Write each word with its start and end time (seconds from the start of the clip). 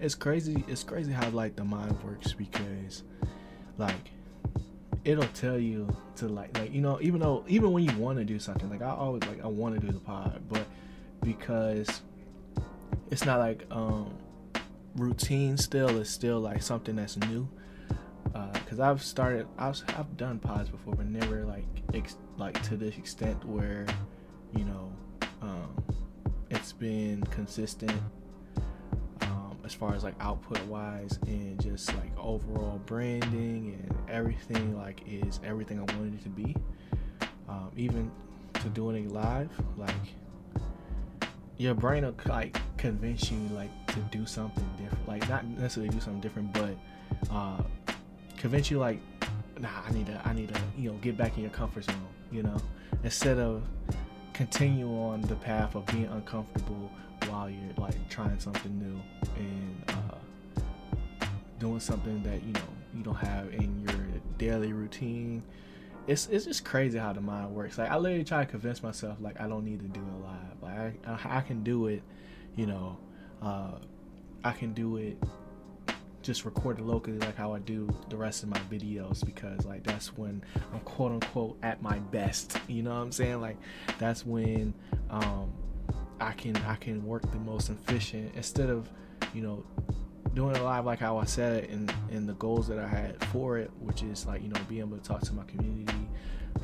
It's 0.00 0.14
crazy. 0.14 0.62
It's 0.68 0.84
crazy 0.84 1.10
how 1.10 1.28
like 1.30 1.56
the 1.56 1.64
mind 1.64 2.00
works 2.04 2.32
because, 2.32 3.02
like, 3.78 4.12
it'll 5.04 5.26
tell 5.34 5.58
you 5.58 5.88
to 6.18 6.28
like, 6.28 6.56
like 6.56 6.72
you 6.72 6.80
know, 6.80 7.00
even 7.00 7.18
though 7.18 7.44
even 7.48 7.72
when 7.72 7.82
you 7.82 7.90
want 7.98 8.16
to 8.18 8.24
do 8.24 8.38
something, 8.38 8.70
like 8.70 8.80
I 8.80 8.90
always 8.90 9.24
like 9.24 9.42
I 9.42 9.48
want 9.48 9.74
to 9.74 9.84
do 9.84 9.92
the 9.92 9.98
pod, 9.98 10.40
but 10.48 10.64
because 11.20 12.02
it's 13.10 13.24
not 13.24 13.40
like 13.40 13.64
um 13.72 14.16
routine 14.94 15.56
still, 15.56 15.98
it's 15.98 16.10
still 16.10 16.38
like 16.38 16.62
something 16.62 16.94
that's 16.94 17.16
new. 17.16 17.48
Because 18.52 18.78
uh, 18.78 18.92
I've 18.92 19.02
started, 19.02 19.48
I've 19.58 19.82
I've 19.96 20.16
done 20.16 20.38
pods 20.38 20.68
before, 20.68 20.94
but 20.94 21.06
never 21.06 21.44
like 21.44 21.66
ex- 21.92 22.18
like 22.36 22.62
to 22.68 22.76
this 22.76 22.96
extent 22.98 23.44
where, 23.44 23.84
you 24.54 24.64
know, 24.64 24.92
um, 25.42 25.74
it's 26.50 26.72
been 26.72 27.24
consistent 27.32 28.00
as 29.68 29.74
far 29.74 29.94
as 29.94 30.02
like 30.02 30.14
output 30.18 30.64
wise 30.64 31.18
and 31.26 31.60
just 31.60 31.94
like 31.96 32.10
overall 32.18 32.80
branding 32.86 33.78
and 33.78 33.94
everything 34.08 34.74
like 34.78 35.02
is 35.06 35.40
everything 35.44 35.78
I 35.78 35.82
wanted 35.94 36.14
it 36.14 36.22
to 36.22 36.30
be. 36.30 36.56
Um, 37.50 37.70
even 37.76 38.10
to 38.54 38.68
doing 38.70 39.04
it 39.04 39.12
live, 39.12 39.50
like 39.76 39.90
your 41.58 41.74
brain 41.74 42.06
will 42.06 42.14
like 42.24 42.58
convince 42.78 43.30
you 43.30 43.38
like 43.48 43.70
to 43.88 44.00
do 44.10 44.24
something 44.24 44.64
different, 44.78 45.06
like 45.06 45.28
not 45.28 45.46
necessarily 45.46 45.90
do 45.90 46.00
something 46.00 46.22
different, 46.22 46.50
but 46.54 46.74
uh, 47.30 47.62
convince 48.38 48.70
you 48.70 48.78
like, 48.78 49.00
nah, 49.60 49.68
I 49.86 49.92
need 49.92 50.06
to, 50.06 50.18
I 50.24 50.32
need 50.32 50.48
to, 50.48 50.60
you 50.78 50.90
know, 50.90 50.96
get 51.02 51.18
back 51.18 51.36
in 51.36 51.42
your 51.42 51.52
comfort 51.52 51.84
zone, 51.84 52.08
you 52.32 52.42
know, 52.42 52.56
instead 53.04 53.38
of 53.38 53.64
continue 54.32 54.88
on 54.98 55.20
the 55.22 55.34
path 55.34 55.74
of 55.74 55.84
being 55.86 56.06
uncomfortable 56.06 56.90
while 57.28 57.48
you're 57.48 57.60
like 57.76 58.08
trying 58.08 58.38
something 58.38 58.78
new 58.78 59.00
and 59.36 59.84
uh, 59.88 60.60
doing 61.58 61.80
something 61.80 62.22
that 62.22 62.42
you 62.42 62.52
know 62.52 62.60
you 62.94 63.02
don't 63.02 63.14
have 63.16 63.52
in 63.54 63.80
your 63.86 63.98
daily 64.38 64.72
routine. 64.72 65.42
It's 66.06 66.26
it's 66.28 66.46
just 66.46 66.64
crazy 66.64 66.98
how 66.98 67.12
the 67.12 67.20
mind 67.20 67.54
works. 67.54 67.78
Like 67.78 67.90
I 67.90 67.96
literally 67.98 68.24
try 68.24 68.44
to 68.44 68.50
convince 68.50 68.82
myself 68.82 69.18
like 69.20 69.40
I 69.40 69.46
don't 69.46 69.64
need 69.64 69.80
to 69.80 69.88
do 69.88 70.00
it 70.00 70.24
live. 70.24 70.62
Like 70.62 71.06
I 71.06 71.12
I, 71.12 71.38
I 71.38 71.40
can 71.42 71.62
do 71.62 71.86
it, 71.86 72.02
you 72.56 72.66
know. 72.66 72.98
Uh, 73.42 73.78
I 74.44 74.52
can 74.52 74.72
do 74.72 74.96
it 74.96 75.18
just 76.28 76.44
record 76.44 76.78
it 76.78 76.84
locally 76.84 77.18
like 77.18 77.36
how 77.36 77.54
I 77.54 77.58
do 77.60 77.88
the 78.10 78.16
rest 78.16 78.42
of 78.42 78.50
my 78.50 78.58
videos 78.70 79.24
because 79.24 79.64
like 79.64 79.82
that's 79.82 80.08
when 80.16 80.42
I'm 80.74 80.80
quote 80.80 81.12
unquote 81.12 81.56
at 81.62 81.80
my 81.80 81.98
best. 81.98 82.58
You 82.68 82.82
know 82.82 82.90
what 82.90 83.00
I'm 83.00 83.12
saying? 83.12 83.40
Like 83.40 83.56
that's 83.98 84.26
when 84.26 84.74
um 85.10 85.52
I 86.20 86.32
can 86.32 86.56
I 86.58 86.76
can 86.76 87.04
work 87.04 87.30
the 87.30 87.38
most 87.38 87.70
efficient 87.70 88.32
instead 88.34 88.70
of 88.70 88.88
you 89.34 89.42
know 89.42 89.64
doing 90.34 90.54
it 90.54 90.62
live 90.62 90.84
like 90.84 90.98
how 90.98 91.18
I 91.18 91.24
said 91.24 91.64
it 91.64 91.70
and 91.70 91.92
and 92.10 92.28
the 92.28 92.34
goals 92.34 92.68
that 92.68 92.78
I 92.78 92.86
had 92.86 93.22
for 93.26 93.58
it, 93.58 93.70
which 93.80 94.02
is 94.02 94.26
like 94.26 94.42
you 94.42 94.48
know 94.48 94.60
being 94.68 94.80
able 94.80 94.96
to 94.96 95.02
talk 95.02 95.22
to 95.22 95.32
my 95.32 95.44
community 95.44 96.08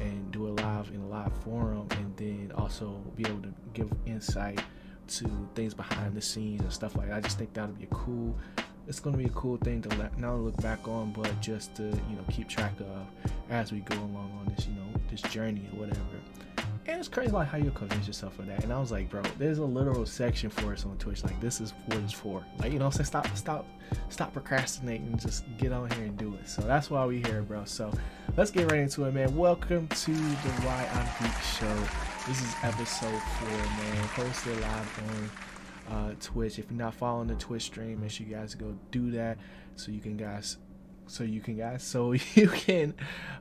and 0.00 0.30
do 0.32 0.46
it 0.48 0.60
live 0.62 0.90
in 0.94 1.00
a 1.00 1.06
live 1.06 1.32
forum, 1.44 1.86
and 1.92 2.16
then 2.16 2.52
also 2.56 3.02
be 3.16 3.24
able 3.26 3.42
to 3.42 3.54
give 3.72 3.90
insight 4.06 4.60
to 5.06 5.48
things 5.54 5.74
behind 5.74 6.14
the 6.14 6.20
scenes 6.20 6.62
and 6.62 6.72
stuff 6.72 6.96
like 6.96 7.08
that. 7.08 7.16
I 7.16 7.20
just 7.20 7.38
think 7.38 7.52
that'll 7.52 7.74
be 7.74 7.84
a 7.84 7.88
cool. 7.88 8.36
It's 8.86 9.00
to 9.00 9.10
be 9.10 9.24
a 9.24 9.30
cool 9.30 9.56
thing 9.56 9.80
to 9.82 9.96
not 9.96 10.12
only 10.22 10.44
look 10.44 10.60
back 10.60 10.86
on, 10.88 11.12
but 11.12 11.40
just 11.40 11.74
to 11.76 11.82
you 11.82 12.16
know 12.16 12.24
keep 12.30 12.48
track 12.48 12.78
of 12.80 13.06
as 13.50 13.72
we 13.72 13.80
go 13.80 13.96
along 13.96 14.30
on 14.40 14.52
this 14.54 14.66
you 14.66 14.74
know 14.74 14.88
this 15.10 15.22
journey 15.22 15.68
or 15.72 15.80
whatever. 15.80 16.00
And 16.86 16.98
it's 16.98 17.08
crazy 17.08 17.32
like 17.32 17.48
how 17.48 17.56
you 17.56 17.70
convince 17.70 18.06
yourself 18.06 18.38
of 18.38 18.46
that. 18.46 18.62
And 18.62 18.70
I 18.70 18.78
was 18.78 18.92
like, 18.92 19.08
bro, 19.08 19.22
there's 19.38 19.56
a 19.56 19.64
literal 19.64 20.04
section 20.04 20.50
for 20.50 20.74
us 20.74 20.84
on 20.84 20.98
Twitch. 20.98 21.24
Like 21.24 21.40
this 21.40 21.58
is 21.58 21.72
what 21.86 21.98
it's 22.00 22.12
for. 22.12 22.44
Like, 22.58 22.72
you 22.72 22.78
know 22.78 22.84
I'm 22.84 22.92
saying? 22.92 23.06
Stop 23.06 23.26
stop 23.34 23.66
stop 24.10 24.34
procrastinating. 24.34 25.16
Just 25.16 25.44
get 25.56 25.72
on 25.72 25.90
here 25.92 26.04
and 26.04 26.16
do 26.18 26.34
it. 26.34 26.46
So 26.46 26.60
that's 26.60 26.90
why 26.90 27.06
we 27.06 27.22
here, 27.22 27.40
bro. 27.40 27.64
So 27.64 27.90
let's 28.36 28.50
get 28.50 28.70
right 28.70 28.80
into 28.80 29.04
it, 29.04 29.14
man. 29.14 29.34
Welcome 29.34 29.88
to 29.88 30.12
the 30.12 30.50
Why 30.60 30.86
I'm 30.92 31.26
Geek 31.26 31.40
show. 31.42 31.74
This 32.28 32.42
is 32.42 32.54
episode 32.62 33.22
four, 33.38 33.48
man. 33.48 34.08
Posted 34.08 34.60
live 34.60 35.30
on 35.88 35.96
uh, 35.96 36.14
Twitch. 36.20 36.58
If 36.58 36.70
you're 36.70 36.78
not 36.78 36.92
following 36.92 37.28
the 37.28 37.34
Twitch 37.36 37.62
stream, 37.62 38.02
make 38.02 38.10
sure 38.10 38.26
you 38.26 38.34
guys 38.34 38.54
go 38.54 38.76
do 38.90 39.10
that 39.12 39.38
so 39.76 39.90
you 39.90 40.00
can 40.00 40.18
guys 40.18 40.58
so 41.06 41.24
you 41.24 41.40
can 41.40 41.56
guys 41.56 41.82
so 41.84 42.12
you 42.12 42.48
can 42.48 42.94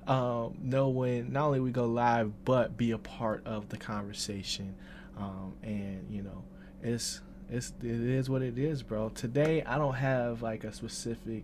um, 0.08 0.58
know 0.62 0.90
when 0.90 1.32
not 1.32 1.48
only 1.48 1.60
we 1.60 1.72
go 1.72 1.86
live 1.86 2.32
but 2.46 2.78
be 2.78 2.92
a 2.92 2.98
part 2.98 3.46
of 3.46 3.70
the 3.70 3.78
conversation. 3.78 4.76
Um, 5.16 5.54
and 5.62 6.08
you 6.10 6.24
know 6.24 6.44
it's 6.82 7.22
it's 7.50 7.72
it 7.82 7.90
is 7.90 8.30
what 8.30 8.42
it 8.42 8.58
is 8.58 8.82
bro. 8.82 9.10
Today 9.10 9.64
i 9.64 9.78
don't 9.78 9.94
have 9.94 10.42
like 10.42 10.64
a 10.64 10.74
specific 10.74 11.44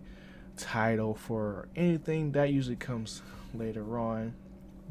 title 0.56 1.14
for 1.14 1.68
anything 1.76 2.32
that 2.32 2.50
usually 2.50 2.76
comes 2.76 3.22
later 3.54 3.98
on 3.98 4.34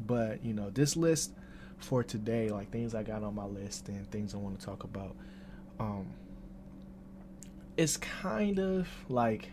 but 0.06 0.44
you 0.44 0.52
know 0.52 0.70
this 0.70 0.96
list 0.96 1.32
for 1.78 2.02
today 2.02 2.48
like 2.48 2.70
things 2.70 2.94
i 2.94 3.02
got 3.02 3.22
on 3.22 3.34
my 3.34 3.44
list 3.44 3.88
and 3.88 4.10
things 4.10 4.34
i 4.34 4.36
want 4.36 4.58
to 4.58 4.64
talk 4.64 4.84
about 4.84 5.14
um 5.78 6.06
it's 7.76 7.96
kind 7.96 8.58
of 8.58 8.88
like 9.08 9.50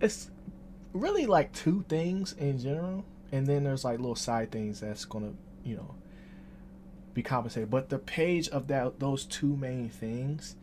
it's 0.00 0.30
really 0.92 1.26
like 1.26 1.52
two 1.52 1.84
things 1.88 2.32
in 2.32 2.58
general, 2.58 3.04
and 3.32 3.46
then 3.46 3.64
there's 3.64 3.84
like 3.84 3.98
little 3.98 4.16
side 4.16 4.50
things 4.50 4.80
that's 4.80 5.04
gonna 5.04 5.32
you 5.64 5.76
know 5.76 5.94
be 7.14 7.22
compensated. 7.22 7.70
But 7.70 7.88
the 7.88 7.98
page 7.98 8.48
of 8.48 8.68
that 8.68 8.98
those 8.98 9.24
two 9.24 9.56
main 9.56 9.88
things, 9.88 10.56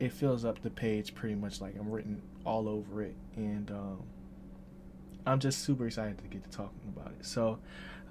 it 0.00 0.12
fills 0.12 0.44
up 0.44 0.62
the 0.62 0.70
page 0.70 1.14
pretty 1.14 1.34
much 1.34 1.60
like 1.60 1.76
I'm 1.78 1.90
written 1.90 2.22
all 2.44 2.68
over 2.68 3.02
it, 3.02 3.16
and 3.36 3.70
um, 3.70 4.02
I'm 5.26 5.40
just 5.40 5.60
super 5.60 5.86
excited 5.86 6.18
to 6.18 6.24
get 6.24 6.44
to 6.44 6.56
talking 6.56 6.92
about 6.94 7.12
it. 7.18 7.24
So 7.24 7.58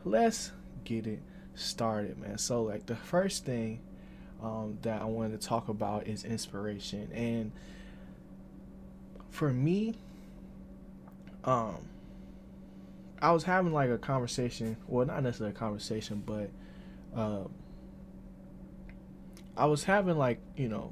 let's 0.04 0.52
get 0.84 1.08
it 1.08 1.20
started, 1.56 2.18
man. 2.20 2.38
So 2.38 2.64
like 2.64 2.86
the 2.86 2.96
first 2.96 3.46
thing 3.46 3.80
um, 4.42 4.78
that 4.82 5.02
I 5.02 5.06
wanted 5.06 5.40
to 5.40 5.48
talk 5.48 5.70
about 5.70 6.08
is 6.08 6.24
inspiration, 6.24 7.12
and 7.14 7.52
for 9.30 9.52
me, 9.52 9.96
um 11.46 11.78
I 13.22 13.32
was 13.32 13.44
having 13.44 13.72
like 13.74 13.90
a 13.90 13.98
conversation, 13.98 14.78
well 14.88 15.06
not 15.06 15.24
necessarily 15.24 15.56
a 15.56 15.58
conversation, 15.58 16.24
but 16.26 16.50
um 17.20 17.50
I 19.58 19.66
was 19.68 19.86
having 19.86 20.18
like, 20.18 20.40
you 20.58 20.68
know, 20.68 20.92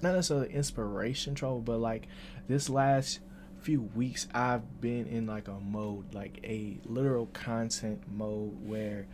not 0.00 0.14
necessarily 0.14 0.52
inspiration 0.52 1.34
trouble, 1.34 1.60
but 1.60 1.78
like 1.78 2.06
this 2.46 2.68
last 2.68 3.18
few 3.60 3.80
weeks 3.80 4.28
I've 4.32 4.80
been 4.80 5.06
in 5.06 5.26
like 5.26 5.48
a 5.48 5.58
mode, 5.58 6.14
like 6.14 6.38
a 6.44 6.78
literal 6.84 7.26
content 7.26 8.02
mode 8.14 8.56
where 8.64 9.06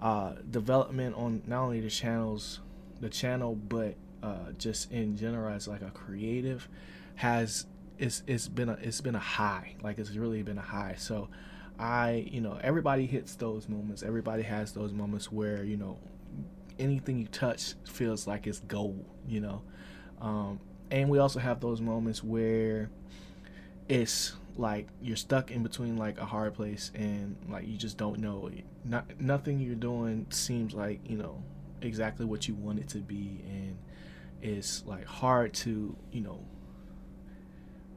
uh 0.00 0.32
development 0.50 1.14
on 1.14 1.42
not 1.46 1.62
only 1.62 1.80
the 1.80 1.90
channels 1.90 2.60
the 3.00 3.08
channel 3.08 3.54
but 3.54 3.94
uh 4.22 4.50
just 4.58 4.90
in 4.90 5.16
general 5.16 5.54
as 5.54 5.68
like 5.68 5.82
a 5.82 5.90
creative 5.90 6.68
has 7.16 7.66
it's 7.98 8.22
it's 8.26 8.48
been 8.48 8.68
a 8.68 8.78
it's 8.82 9.00
been 9.00 9.14
a 9.14 9.20
high 9.20 9.74
like 9.82 9.98
it's 9.98 10.10
really 10.12 10.42
been 10.42 10.58
a 10.58 10.62
high. 10.62 10.94
So 10.98 11.28
i 11.78 12.24
you 12.30 12.40
know 12.40 12.58
everybody 12.62 13.06
hits 13.06 13.34
those 13.36 13.68
moments. 13.68 14.02
Everybody 14.02 14.42
has 14.42 14.72
those 14.72 14.92
moments 14.92 15.30
where 15.30 15.64
you 15.64 15.76
know 15.76 15.98
anything 16.78 17.18
you 17.18 17.26
touch 17.28 17.74
feels 17.84 18.26
like 18.26 18.46
it's 18.46 18.60
gold 18.60 19.04
you 19.28 19.40
know? 19.40 19.62
Um, 20.20 20.60
and 20.90 21.08
we 21.08 21.18
also 21.18 21.38
have 21.40 21.60
those 21.60 21.80
moments 21.80 22.22
where 22.22 22.90
it's 23.88 24.34
like 24.56 24.86
you're 25.02 25.16
stuck 25.16 25.50
in 25.50 25.62
between 25.62 25.96
like 25.96 26.18
a 26.18 26.24
hard 26.24 26.54
place 26.54 26.92
and 26.94 27.36
like 27.48 27.66
you 27.66 27.76
just 27.76 27.98
don't 27.98 28.20
know 28.20 28.48
not 28.84 29.20
nothing 29.20 29.58
you're 29.58 29.74
doing 29.74 30.26
seems 30.30 30.74
like 30.74 31.00
you 31.08 31.16
know 31.16 31.42
exactly 31.82 32.24
what 32.24 32.48
you 32.48 32.54
want 32.54 32.78
it 32.78 32.88
to 32.88 32.98
be. 32.98 33.42
And 33.46 33.76
it's 34.42 34.84
like 34.86 35.04
hard 35.04 35.52
to 35.54 35.96
you 36.12 36.20
know 36.20 36.40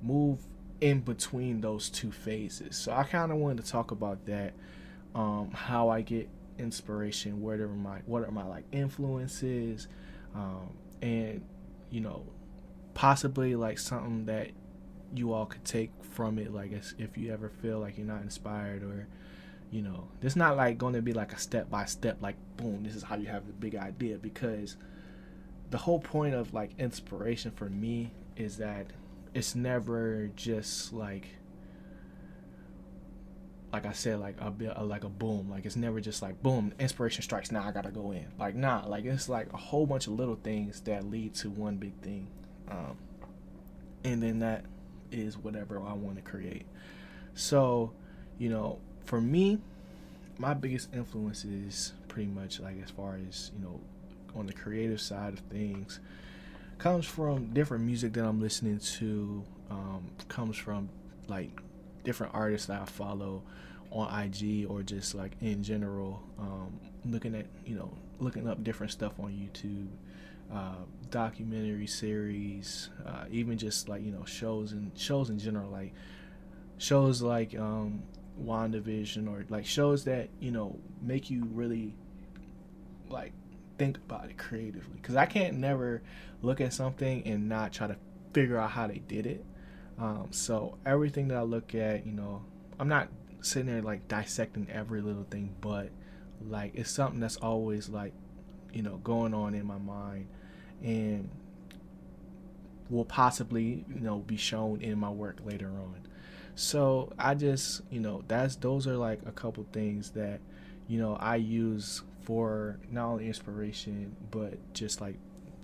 move 0.01 0.39
in 0.81 0.99
between 1.01 1.61
those 1.61 1.89
two 1.89 2.11
phases. 2.11 2.75
So 2.75 2.91
I 2.91 3.03
kind 3.03 3.31
of 3.31 3.37
wanted 3.37 3.65
to 3.65 3.71
talk 3.71 3.91
about 3.91 4.25
that, 4.25 4.53
um, 5.15 5.51
how 5.51 5.89
I 5.89 6.01
get 6.01 6.29
inspiration, 6.59 7.41
what 7.41 7.59
are 7.59 7.67
my 7.67 7.99
what 8.05 8.23
are 8.23 8.31
my 8.31 8.45
like 8.45 8.65
influences, 8.71 9.87
um, 10.35 10.69
and 11.01 11.43
you 11.89 12.01
know, 12.01 12.25
possibly 12.93 13.55
like 13.55 13.79
something 13.79 14.25
that 14.25 14.49
you 15.13 15.33
all 15.33 15.45
could 15.45 15.65
take 15.65 15.91
from 16.01 16.37
it. 16.37 16.53
Like 16.53 16.71
if 16.97 17.17
you 17.17 17.31
ever 17.31 17.49
feel 17.49 17.79
like 17.79 17.97
you're 17.97 18.07
not 18.07 18.21
inspired 18.21 18.83
or 18.83 19.07
you 19.69 19.81
know, 19.81 20.07
it's 20.21 20.35
not 20.35 20.55
like 20.55 20.77
going 20.77 20.93
to 20.93 21.01
be 21.01 21.13
like 21.13 21.33
a 21.33 21.39
step 21.39 21.69
by 21.69 21.85
step, 21.85 22.17
like 22.21 22.35
boom, 22.55 22.83
this 22.83 22.95
is 22.95 23.03
how 23.03 23.15
you 23.15 23.27
have 23.27 23.45
the 23.47 23.53
big 23.53 23.75
idea 23.75 24.17
because 24.17 24.77
the 25.71 25.77
whole 25.77 25.99
point 25.99 26.33
of 26.33 26.53
like 26.53 26.71
inspiration 26.79 27.51
for 27.51 27.69
me 27.69 28.11
is 28.37 28.57
that 28.57 28.87
it's 29.33 29.55
never 29.55 30.29
just 30.35 30.93
like 30.93 31.27
like 33.73 33.85
I 33.85 33.91
said, 33.91 34.19
like 34.19 34.35
a 34.39 34.49
bit, 34.49 34.81
like 34.81 35.03
a 35.03 35.09
boom. 35.09 35.49
Like 35.49 35.65
it's 35.65 35.75
never 35.75 35.99
just 35.99 36.21
like 36.21 36.41
boom, 36.41 36.73
inspiration 36.79 37.21
strikes. 37.21 37.51
Now 37.51 37.63
I 37.67 37.71
gotta 37.71 37.91
go 37.91 38.11
in. 38.11 38.25
Like 38.39 38.55
nah, 38.55 38.85
like 38.87 39.05
it's 39.05 39.29
like 39.29 39.51
a 39.53 39.57
whole 39.57 39.85
bunch 39.85 40.07
of 40.07 40.13
little 40.13 40.35
things 40.35 40.81
that 40.81 41.09
lead 41.09 41.35
to 41.35 41.49
one 41.49 41.77
big 41.77 41.93
thing. 42.01 42.27
Um, 42.69 42.97
and 44.03 44.21
then 44.23 44.39
that 44.39 44.65
is 45.11 45.37
whatever 45.37 45.79
I 45.79 45.93
want 45.93 46.15
to 46.17 46.21
create. 46.21 46.65
So, 47.33 47.91
you 48.37 48.49
know, 48.49 48.79
for 49.05 49.21
me, 49.21 49.59
my 50.37 50.53
biggest 50.53 50.93
influence 50.93 51.43
is 51.45 51.93
pretty 52.07 52.29
much 52.29 52.59
like 52.59 52.81
as 52.83 52.89
far 52.89 53.19
as, 53.27 53.51
you 53.57 53.63
know, 53.63 53.79
on 54.35 54.47
the 54.47 54.53
creative 54.53 55.01
side 55.01 55.33
of 55.33 55.39
things 55.51 55.99
comes 56.77 57.05
from 57.05 57.53
different 57.53 57.83
music 57.83 58.13
that 58.13 58.25
I'm 58.25 58.39
listening 58.39 58.79
to, 58.79 59.43
um, 59.69 60.05
comes 60.27 60.57
from 60.57 60.89
like 61.27 61.59
different 62.03 62.33
artists 62.33 62.67
that 62.67 62.81
I 62.81 62.85
follow 62.85 63.43
on 63.91 64.23
IG 64.23 64.67
or 64.69 64.83
just 64.83 65.15
like 65.15 65.33
in 65.41 65.63
general, 65.63 66.21
um, 66.39 66.79
looking 67.05 67.35
at, 67.35 67.47
you 67.65 67.75
know, 67.75 67.91
looking 68.19 68.47
up 68.47 68.63
different 68.63 68.91
stuff 68.91 69.13
on 69.19 69.31
YouTube, 69.31 69.87
uh, 70.53 70.83
documentary 71.09 71.87
series, 71.87 72.89
uh, 73.05 73.25
even 73.31 73.57
just 73.57 73.89
like, 73.89 74.03
you 74.03 74.11
know, 74.11 74.25
shows 74.25 74.71
and 74.71 74.91
shows 74.95 75.29
in 75.29 75.39
general, 75.39 75.69
like 75.69 75.93
shows 76.77 77.21
like 77.21 77.57
um, 77.57 78.03
WandaVision 78.43 79.27
or 79.27 79.45
like 79.49 79.65
shows 79.65 80.03
that, 80.05 80.29
you 80.39 80.51
know, 80.51 80.77
make 81.01 81.29
you 81.29 81.43
really 81.53 81.95
like 83.09 83.33
think 83.77 83.97
about 83.97 84.29
it 84.29 84.37
creatively 84.37 84.97
because 85.01 85.15
I 85.15 85.25
can't 85.25 85.57
never 85.57 86.01
look 86.41 86.61
at 86.61 86.73
something 86.73 87.25
and 87.25 87.47
not 87.49 87.73
try 87.73 87.87
to 87.87 87.95
figure 88.33 88.57
out 88.57 88.71
how 88.71 88.87
they 88.87 88.99
did 88.99 89.25
it. 89.25 89.45
Um, 89.99 90.27
so 90.31 90.77
everything 90.85 91.29
that 91.29 91.37
I 91.37 91.41
look 91.41 91.73
at, 91.73 92.05
you 92.05 92.11
know, 92.11 92.43
I'm 92.79 92.87
not 92.87 93.09
sitting 93.41 93.67
there 93.67 93.81
like 93.81 94.07
dissecting 94.07 94.67
every 94.71 95.01
little 95.01 95.25
thing, 95.29 95.55
but 95.61 95.89
like 96.47 96.73
it's 96.75 96.91
something 96.91 97.19
that's 97.19 97.37
always 97.37 97.89
like, 97.89 98.13
you 98.73 98.83
know, 98.83 98.97
going 98.97 99.33
on 99.33 99.55
in 99.55 99.65
my 99.65 99.77
mind 99.77 100.27
and 100.83 101.29
will 102.89 103.05
possibly, 103.05 103.85
you 103.93 103.99
know, 103.99 104.19
be 104.19 104.37
shown 104.37 104.81
in 104.81 104.99
my 104.99 105.09
work 105.09 105.39
later 105.43 105.67
on. 105.67 105.95
So 106.55 107.11
I 107.19 107.35
just, 107.35 107.81
you 107.91 107.99
know, 107.99 108.23
that's 108.27 108.55
those 108.55 108.87
are 108.87 108.97
like 108.97 109.21
a 109.25 109.31
couple 109.31 109.65
things 109.71 110.11
that, 110.11 110.39
you 110.87 110.99
know, 110.99 111.15
I 111.15 111.35
use 111.35 112.01
for 112.27 112.77
not 112.91 113.05
only 113.05 113.25
inspiration 113.25 114.13
but 114.31 114.57
just 114.73 114.99
like 114.99 115.15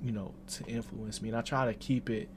you 0.02 0.14
know 0.14 0.34
to 0.48 0.64
influence 0.64 1.22
me. 1.22 1.28
And 1.28 1.38
i 1.38 1.42
try 1.42 1.66
to 1.66 1.74
keep 1.74 2.10
it 2.10 2.30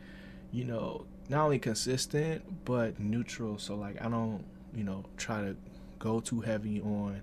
you 0.51 0.65
know 0.65 1.07
not 1.29 1.45
only 1.45 1.61
consistent 1.61 2.43
but 2.65 2.99
neutral. 2.99 3.57
So 3.57 3.77
like 3.77 4.05
i 4.05 4.09
don't 4.09 4.45
you 4.75 4.83
know 4.83 5.05
try 5.17 5.43
to 5.43 5.55
go 6.01 6.19
too 6.19 6.41
heavy 6.41 6.81
on 6.81 7.23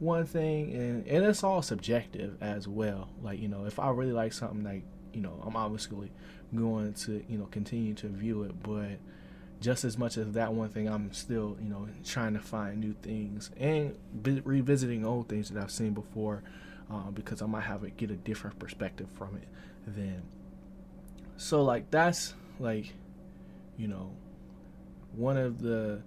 one 0.00 0.26
thing. 0.26 0.74
And 0.74 1.06
and 1.06 1.24
it's 1.24 1.42
all 1.42 1.62
subjective 1.62 2.36
as 2.42 2.68
well. 2.68 3.08
Like 3.22 3.40
you 3.40 3.48
know 3.48 3.64
if 3.64 3.78
i 3.78 3.88
really 3.88 4.12
like 4.12 4.34
something 4.34 4.62
like 4.62 4.82
you 5.14 5.22
know 5.22 5.42
i'm 5.46 5.56
obviously 5.56 6.12
going 6.54 6.92
to 6.92 7.24
you 7.26 7.38
know 7.38 7.46
continue 7.46 7.94
to 7.94 8.08
view 8.08 8.42
it. 8.42 8.62
But 8.62 8.98
just 9.60 9.84
as 9.84 9.98
much 9.98 10.16
as 10.16 10.32
that 10.32 10.52
one 10.52 10.68
thing, 10.68 10.88
I'm 10.88 11.12
still, 11.12 11.56
you 11.60 11.68
know, 11.68 11.88
trying 12.04 12.34
to 12.34 12.40
find 12.40 12.80
new 12.80 12.94
things 13.02 13.50
and 13.58 13.96
be- 14.22 14.40
revisiting 14.40 15.04
old 15.04 15.28
things 15.28 15.50
that 15.50 15.62
I've 15.62 15.70
seen 15.70 15.94
before, 15.94 16.42
uh, 16.90 17.10
because 17.10 17.42
I 17.42 17.46
might 17.46 17.62
have 17.64 17.82
it 17.84 17.96
get 17.96 18.10
a 18.10 18.16
different 18.16 18.58
perspective 18.58 19.08
from 19.10 19.36
it 19.36 19.48
then. 19.86 20.22
So 21.36 21.62
like 21.62 21.90
that's 21.90 22.34
like, 22.60 22.94
you 23.76 23.88
know, 23.88 24.12
one 25.12 25.36
of 25.36 25.60
the 25.60 26.02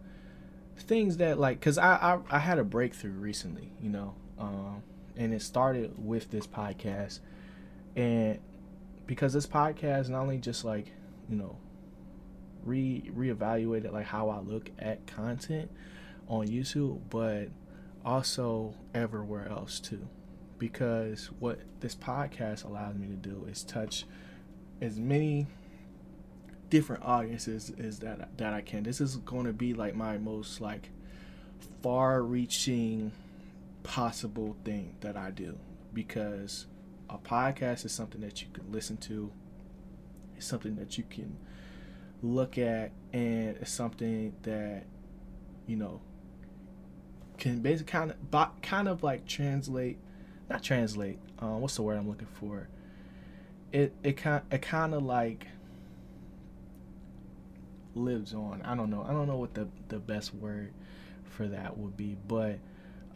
things 0.77 1.18
that 1.18 1.39
like, 1.39 1.59
cause 1.59 1.77
I 1.77 1.95
I, 1.95 2.19
I 2.30 2.39
had 2.39 2.57
a 2.57 2.63
breakthrough 2.63 3.12
recently, 3.12 3.71
you 3.81 3.89
know, 3.89 4.15
um, 4.39 4.81
and 5.18 5.33
it 5.33 5.42
started 5.42 5.94
with 5.97 6.31
this 6.31 6.47
podcast, 6.47 7.19
and 7.97 8.39
because 9.07 9.33
this 9.33 9.45
podcast 9.45 10.07
not 10.07 10.21
only 10.21 10.38
just 10.38 10.63
like, 10.63 10.88
you 11.30 11.36
know 11.36 11.57
re 12.63 13.10
reevaluated 13.16 13.92
like 13.92 14.06
how 14.06 14.30
I 14.30 14.40
look 14.40 14.72
at 14.80 15.06
content 15.08 15.72
on 16.28 16.48
YouTube, 16.48 17.00
but 17.10 17.50
also 18.06 18.74
everywhere 18.94 19.48
else 19.50 19.80
too. 19.80 20.08
Because 20.58 21.31
what 21.40 21.60
this 21.80 21.96
podcast 21.96 22.66
allows 22.66 22.96
me 22.96 23.08
to 23.08 23.16
do 23.16 23.48
is 23.50 23.63
touch 23.63 24.06
as 24.80 25.00
many 25.00 25.48
different 26.69 27.04
audiences 27.04 27.72
as 27.80 28.00
that 28.00 28.38
that 28.38 28.54
I 28.54 28.62
can. 28.62 28.84
This 28.84 29.02
is 29.02 29.18
going 29.18 29.46
to 29.46 29.54
be 29.54 29.74
like 29.74 29.96
my 29.96 30.18
most 30.18 30.62
like 30.62 30.90
far-reaching 31.84 33.12
possible 33.84 34.56
thing 34.64 34.96
that 35.02 35.18
I 35.18 35.31
do 35.31 35.57
because 35.94 36.68
a 37.10 37.18
podcast 37.18 37.86
is 37.86 37.92
something 37.92 38.22
that 38.22 38.42
you 38.42 38.48
can 38.54 38.72
listen 38.72 38.98
to. 38.98 39.31
It's 40.38 40.46
something 40.46 40.75
that 40.75 40.98
you 40.98 41.04
can 41.10 41.38
look 42.21 42.57
at 42.57 42.91
and 43.13 43.57
it's 43.57 43.71
something 43.71 44.33
that 44.44 44.83
you 45.68 45.75
know 45.75 46.01
can 47.38 47.59
basically 47.59 47.91
kind 47.91 48.12
of 48.12 48.62
kind 48.62 48.88
of 48.88 49.03
like 49.03 49.25
translate 49.25 49.97
not 50.50 50.62
translate 50.62 51.18
um, 51.41 51.59
what's 51.59 51.75
the 51.75 51.81
word 51.81 51.97
i'm 51.97 52.07
looking 52.07 52.27
for? 52.27 52.68
It 53.71 53.94
it 54.03 54.18
kind 54.18 54.44
it 54.51 54.62
kind 54.62 54.94
of 54.94 55.03
like 55.03 55.47
lives 57.95 58.33
on. 58.33 58.62
I 58.63 58.75
don't 58.75 58.89
know. 58.89 59.06
I 59.07 59.12
don't 59.12 59.27
know 59.27 59.38
what 59.38 59.53
the 59.53 59.68
the 59.88 60.00
best 60.00 60.33
word 60.35 60.71
for 61.23 61.47
that 61.47 61.77
would 61.77 61.95
be 61.95 62.18
but 62.27 62.59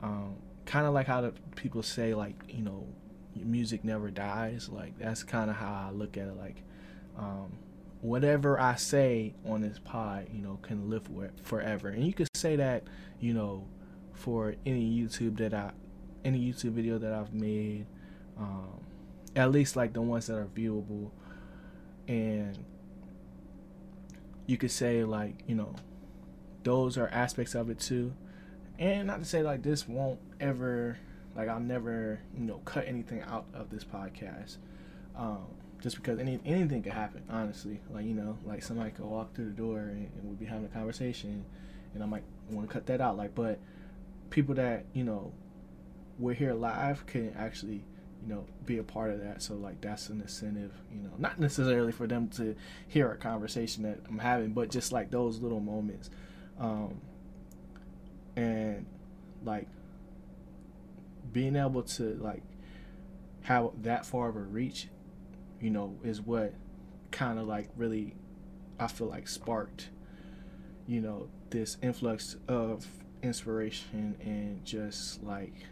um, 0.01 0.35
kind 0.65 0.87
of 0.87 0.93
like 0.93 1.05
how 1.05 1.21
the 1.21 1.33
people 1.55 1.83
say 1.83 2.13
like 2.13 2.35
you 2.49 2.63
know 2.63 2.87
music 3.35 3.83
never 3.83 4.09
dies. 4.09 4.69
Like 4.69 4.97
that's 4.97 5.23
kind 5.23 5.49
of 5.49 5.57
how 5.57 5.87
i 5.89 5.91
look 5.91 6.17
at 6.17 6.27
it 6.27 6.37
like 6.37 6.63
um, 7.17 7.51
whatever 8.05 8.59
I 8.59 8.75
say 8.75 9.33
on 9.47 9.61
this 9.61 9.79
pod, 9.79 10.27
you 10.31 10.41
know, 10.41 10.59
can 10.61 10.89
live 10.89 11.09
forever. 11.43 11.89
And 11.89 12.05
you 12.05 12.13
could 12.13 12.27
say 12.35 12.55
that, 12.55 12.83
you 13.19 13.33
know, 13.33 13.65
for 14.13 14.55
any 14.65 14.87
YouTube 14.95 15.37
that 15.37 15.53
I, 15.53 15.71
any 16.23 16.39
YouTube 16.39 16.71
video 16.71 16.99
that 16.99 17.11
I've 17.11 17.33
made, 17.33 17.87
um, 18.37 18.79
at 19.35 19.51
least 19.51 19.75
like 19.75 19.93
the 19.93 20.01
ones 20.01 20.27
that 20.27 20.37
are 20.37 20.45
viewable, 20.45 21.09
and 22.07 22.63
you 24.45 24.57
could 24.57 24.71
say 24.71 25.03
like, 25.03 25.41
you 25.47 25.55
know, 25.55 25.75
those 26.63 26.97
are 26.99 27.07
aspects 27.07 27.55
of 27.55 27.71
it 27.71 27.79
too. 27.79 28.13
And 28.77 29.07
not 29.07 29.19
to 29.19 29.25
say 29.25 29.41
like 29.41 29.63
this 29.63 29.87
won't 29.87 30.19
ever, 30.39 30.99
like 31.35 31.49
I'll 31.49 31.59
never, 31.59 32.19
you 32.37 32.45
know, 32.45 32.61
cut 32.65 32.85
anything 32.87 33.21
out 33.23 33.45
of 33.55 33.71
this 33.71 33.83
podcast. 33.83 34.57
Um, 35.17 35.45
just 35.85 35.97
because 35.97 36.17
any 36.17 36.39
anything 36.47 36.81
could 36.81 36.93
happen, 36.93 37.21
honestly. 37.29 37.79
Like 37.93 38.05
you 38.05 38.15
know, 38.15 38.39
like 38.43 38.63
somebody 38.63 38.89
could 38.89 39.05
walk 39.05 39.35
through 39.35 39.45
the 39.45 39.51
door 39.51 39.77
and, 39.77 40.09
and 40.17 40.27
we'd 40.27 40.39
be 40.39 40.45
having 40.45 40.65
a 40.65 40.69
conversation, 40.69 41.45
and 41.93 42.01
I 42.01 42.07
might 42.07 42.23
want 42.49 42.67
to 42.67 42.73
cut 42.73 42.87
that 42.87 43.01
out. 43.01 43.17
Like, 43.17 43.35
but 43.35 43.59
people 44.31 44.55
that 44.55 44.85
you 44.93 45.03
know 45.03 45.31
we're 46.17 46.33
here 46.33 46.55
live 46.55 47.05
can 47.05 47.35
actually 47.37 47.83
you 48.23 48.33
know 48.33 48.45
be 48.65 48.79
a 48.79 48.83
part 48.83 49.11
of 49.11 49.19
that. 49.19 49.43
So 49.43 49.53
like 49.53 49.79
that's 49.79 50.09
an 50.09 50.21
incentive. 50.21 50.71
You 50.91 51.03
know, 51.03 51.11
not 51.19 51.39
necessarily 51.39 51.91
for 51.91 52.07
them 52.07 52.29
to 52.29 52.55
hear 52.87 53.11
a 53.11 53.15
conversation 53.17 53.83
that 53.83 53.99
I'm 54.09 54.17
having, 54.17 54.53
but 54.53 54.71
just 54.71 54.91
like 54.91 55.11
those 55.11 55.39
little 55.39 55.59
moments, 55.59 56.09
um, 56.59 56.99
and 58.35 58.87
like 59.43 59.67
being 61.31 61.55
able 61.55 61.83
to 61.83 62.17
like 62.19 62.41
have 63.43 63.69
that 63.83 64.07
far 64.07 64.29
of 64.29 64.35
a 64.35 64.39
reach 64.39 64.87
you 65.65 65.71
know, 65.71 65.97
is 66.03 66.21
what 66.21 66.53
kind 67.09 67.39
of 67.39 67.47
like 67.47 67.69
really, 67.75 68.13
I 68.79 68.85
feel 68.85 69.07
like 69.07 69.27
sparked, 69.27 69.89
you 70.85 71.01
know, 71.01 71.27
this 71.49 71.77
influx 71.81 72.35
of 72.47 72.85
inspiration 73.23 74.15
and 74.23 74.63
just 74.63 75.23
like 75.23 75.65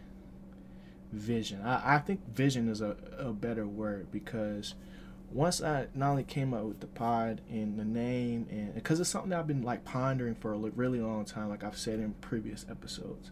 vision. 1.12 1.62
I, 1.62 1.94
I 1.94 1.98
think 2.00 2.26
vision 2.34 2.68
is 2.68 2.80
a, 2.80 2.96
a 3.16 3.32
better 3.32 3.68
word 3.68 4.10
because 4.10 4.74
once 5.30 5.62
I 5.62 5.86
not 5.94 6.10
only 6.10 6.24
came 6.24 6.52
up 6.52 6.64
with 6.64 6.80
the 6.80 6.88
pod 6.88 7.40
and 7.48 7.78
the 7.78 7.84
name 7.84 8.48
and 8.50 8.74
because 8.74 8.98
it's 8.98 9.10
something 9.10 9.32
I've 9.32 9.46
been 9.46 9.62
like 9.62 9.84
pondering 9.84 10.34
for 10.34 10.54
a 10.54 10.58
really 10.58 11.00
long 11.00 11.24
time, 11.24 11.50
like 11.50 11.62
I've 11.62 11.78
said 11.78 12.00
in 12.00 12.14
previous 12.14 12.66
episodes, 12.68 13.30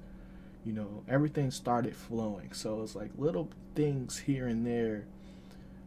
you 0.65 0.73
know, 0.73 1.03
everything 1.09 1.51
started 1.51 1.97
flowing. 1.97 2.53
So 2.53 2.83
it's 2.83 2.95
like 2.95 3.11
little 3.19 3.51
things 3.75 4.19
here 4.19 4.47
and 4.47 4.65
there 4.65 5.07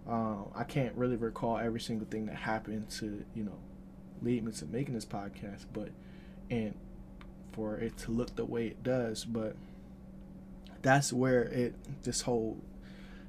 um, 0.07 0.49
I 0.53 0.63
can't 0.63 0.95
really 0.95 1.15
recall 1.15 1.57
every 1.57 1.79
single 1.79 2.07
thing 2.07 2.27
that 2.27 2.35
happened 2.35 2.89
to 2.91 3.23
you 3.33 3.43
know 3.43 3.57
lead 4.21 4.43
me 4.43 4.51
to 4.51 4.65
making 4.65 4.93
this 4.93 5.05
podcast, 5.05 5.65
but 5.73 5.89
and 6.49 6.75
for 7.51 7.77
it 7.77 7.97
to 7.97 8.11
look 8.11 8.35
the 8.35 8.45
way 8.45 8.67
it 8.67 8.83
does, 8.83 9.25
but 9.25 9.55
that's 10.81 11.11
where 11.11 11.43
it 11.43 11.73
this 12.03 12.21
whole 12.21 12.57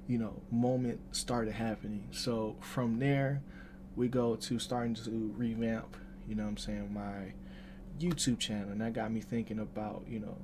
you 0.07 0.19
know 0.19 0.43
moment 0.51 1.01
started 1.13 1.55
happening. 1.55 2.09
So 2.11 2.57
from 2.61 2.99
there, 2.99 3.43
we 3.95 4.09
go 4.09 4.37
to 4.37 4.59
starting 4.59 4.95
to 4.95 5.33
revamp. 5.37 5.97
You 6.29 6.35
know, 6.35 6.47
I'm 6.47 6.57
saying 6.57 6.93
my 6.93 7.33
YouTube 7.99 8.39
channel, 8.39 8.71
and 8.71 8.81
that 8.81 8.93
got 8.93 9.11
me 9.11 9.21
thinking 9.21 9.59
about 9.59 10.05
you 10.09 10.21
know 10.21 10.37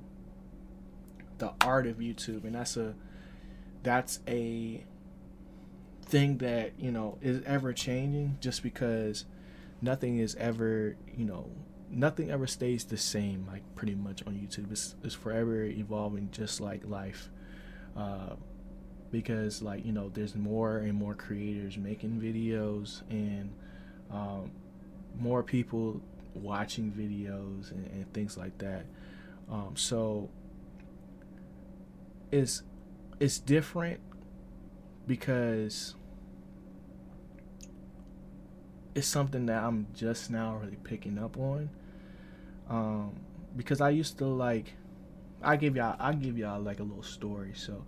the 1.37 1.53
art 1.61 1.85
of 1.85 1.97
YouTube, 1.97 2.43
and 2.43 2.55
that's 2.55 2.77
a 2.77 2.95
that's 3.83 4.19
a 4.27 4.83
thing 6.05 6.37
that 6.39 6.73
you 6.77 6.91
know 6.91 7.17
is 7.21 7.41
ever 7.45 7.73
changing 7.73 8.37
just 8.39 8.63
because 8.63 9.25
nothing 9.81 10.19
is 10.19 10.35
ever 10.35 10.95
you 11.15 11.25
know 11.25 11.49
nothing 11.89 12.31
ever 12.31 12.47
stays 12.47 12.85
the 12.85 12.97
same 12.97 13.45
like 13.47 13.61
pretty 13.75 13.95
much 13.95 14.25
on 14.25 14.33
youtube. 14.33 14.71
It's, 14.71 14.95
it's 15.03 15.15
forever 15.15 15.63
evolving 15.63 16.29
just 16.31 16.59
like 16.59 16.81
life. 16.85 17.29
Uh, 17.95 18.35
because 19.11 19.61
like 19.61 19.85
you 19.85 19.91
know 19.91 20.09
there's 20.09 20.35
more 20.35 20.79
and 20.79 20.93
more 20.93 21.13
creators 21.13 21.77
making 21.77 22.19
videos 22.19 23.03
and 23.11 23.53
um, 24.11 24.51
more 25.19 25.43
people 25.43 26.01
watching 26.33 26.91
videos 26.91 27.71
and, 27.71 27.85
and 27.91 28.11
things 28.13 28.37
like 28.37 28.57
that. 28.57 28.85
Um, 29.51 29.73
so 29.75 30.29
it's 32.31 32.63
it's 33.19 33.37
different 33.37 33.99
because 35.07 35.95
it's 38.95 39.07
something 39.07 39.45
that 39.47 39.63
I'm 39.63 39.87
just 39.93 40.29
now 40.29 40.57
really 40.57 40.77
picking 40.83 41.17
up 41.17 41.37
on. 41.37 41.69
Um, 42.69 43.19
because 43.55 43.81
I 43.81 43.89
used 43.89 44.17
to 44.19 44.25
like, 44.25 44.73
I 45.41 45.55
give 45.55 45.75
y'all, 45.75 45.95
I 45.99 46.13
give 46.13 46.37
y'all 46.37 46.61
like 46.61 46.79
a 46.79 46.83
little 46.83 47.03
story. 47.03 47.51
So, 47.55 47.83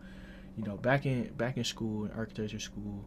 you 0.57 0.63
know, 0.63 0.77
back 0.77 1.05
in 1.05 1.31
back 1.33 1.57
in 1.57 1.63
school 1.63 2.05
in 2.05 2.11
architecture 2.11 2.59
school, 2.59 3.05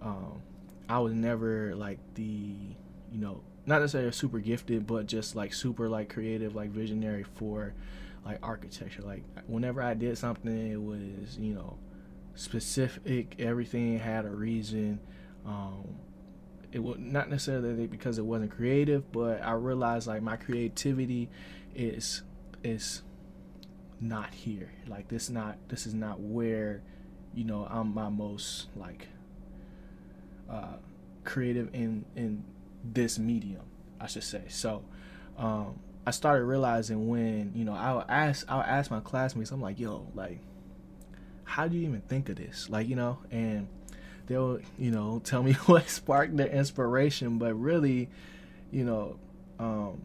um, 0.00 0.42
I 0.88 0.98
was 0.98 1.12
never 1.12 1.74
like 1.74 1.98
the, 2.14 2.22
you 2.22 3.18
know, 3.18 3.42
not 3.66 3.80
necessarily 3.80 4.12
super 4.12 4.38
gifted, 4.38 4.86
but 4.86 5.06
just 5.06 5.36
like 5.36 5.52
super 5.54 5.88
like 5.88 6.08
creative, 6.08 6.54
like 6.54 6.70
visionary 6.70 7.24
for 7.34 7.74
like 8.24 8.38
architecture. 8.42 9.02
Like 9.02 9.22
whenever 9.46 9.82
I 9.82 9.94
did 9.94 10.16
something, 10.18 10.72
it 10.72 10.80
was 10.80 11.38
you 11.38 11.54
know 11.54 11.76
specific. 12.34 13.36
Everything 13.38 13.98
had 13.98 14.24
a 14.24 14.30
reason. 14.30 15.00
Um, 15.46 15.96
it 16.72 16.82
was 16.82 16.96
not 16.98 17.28
necessarily 17.28 17.86
because 17.86 18.18
it 18.18 18.24
wasn't 18.24 18.50
creative, 18.50 19.10
but 19.12 19.42
I 19.42 19.52
realized 19.52 20.06
like 20.06 20.22
my 20.22 20.36
creativity 20.36 21.28
is 21.74 22.22
is 22.64 23.02
not 24.00 24.32
here. 24.34 24.72
Like 24.86 25.08
this 25.08 25.28
not 25.30 25.56
this 25.68 25.86
is 25.86 25.94
not 25.94 26.20
where 26.20 26.82
you 27.34 27.44
know 27.44 27.66
I'm 27.70 27.94
my 27.94 28.08
most 28.08 28.68
like 28.76 29.08
uh, 30.50 30.76
creative 31.24 31.74
in 31.74 32.04
in 32.16 32.44
this 32.84 33.18
medium, 33.18 33.62
I 34.00 34.06
should 34.06 34.24
say. 34.24 34.42
So 34.48 34.84
um, 35.36 35.78
I 36.06 36.10
started 36.10 36.44
realizing 36.44 37.08
when 37.08 37.52
you 37.54 37.64
know 37.64 37.74
I'll 37.74 38.04
ask 38.08 38.44
I'll 38.48 38.62
ask 38.62 38.90
my 38.90 39.00
classmates, 39.00 39.50
I'm 39.50 39.60
like, 39.60 39.78
yo, 39.78 40.06
like, 40.14 40.40
how 41.44 41.68
do 41.68 41.76
you 41.76 41.88
even 41.88 42.00
think 42.02 42.28
of 42.28 42.36
this? 42.36 42.68
Like, 42.70 42.88
you 42.88 42.96
know, 42.96 43.18
and 43.30 43.68
they'll 44.26 44.60
you 44.78 44.90
know 44.90 45.20
tell 45.24 45.42
me 45.42 45.52
what 45.66 45.88
sparked 45.88 46.36
their 46.36 46.48
inspiration, 46.48 47.38
but 47.38 47.54
really, 47.54 48.08
you 48.70 48.84
know, 48.84 49.16
um, 49.58 50.02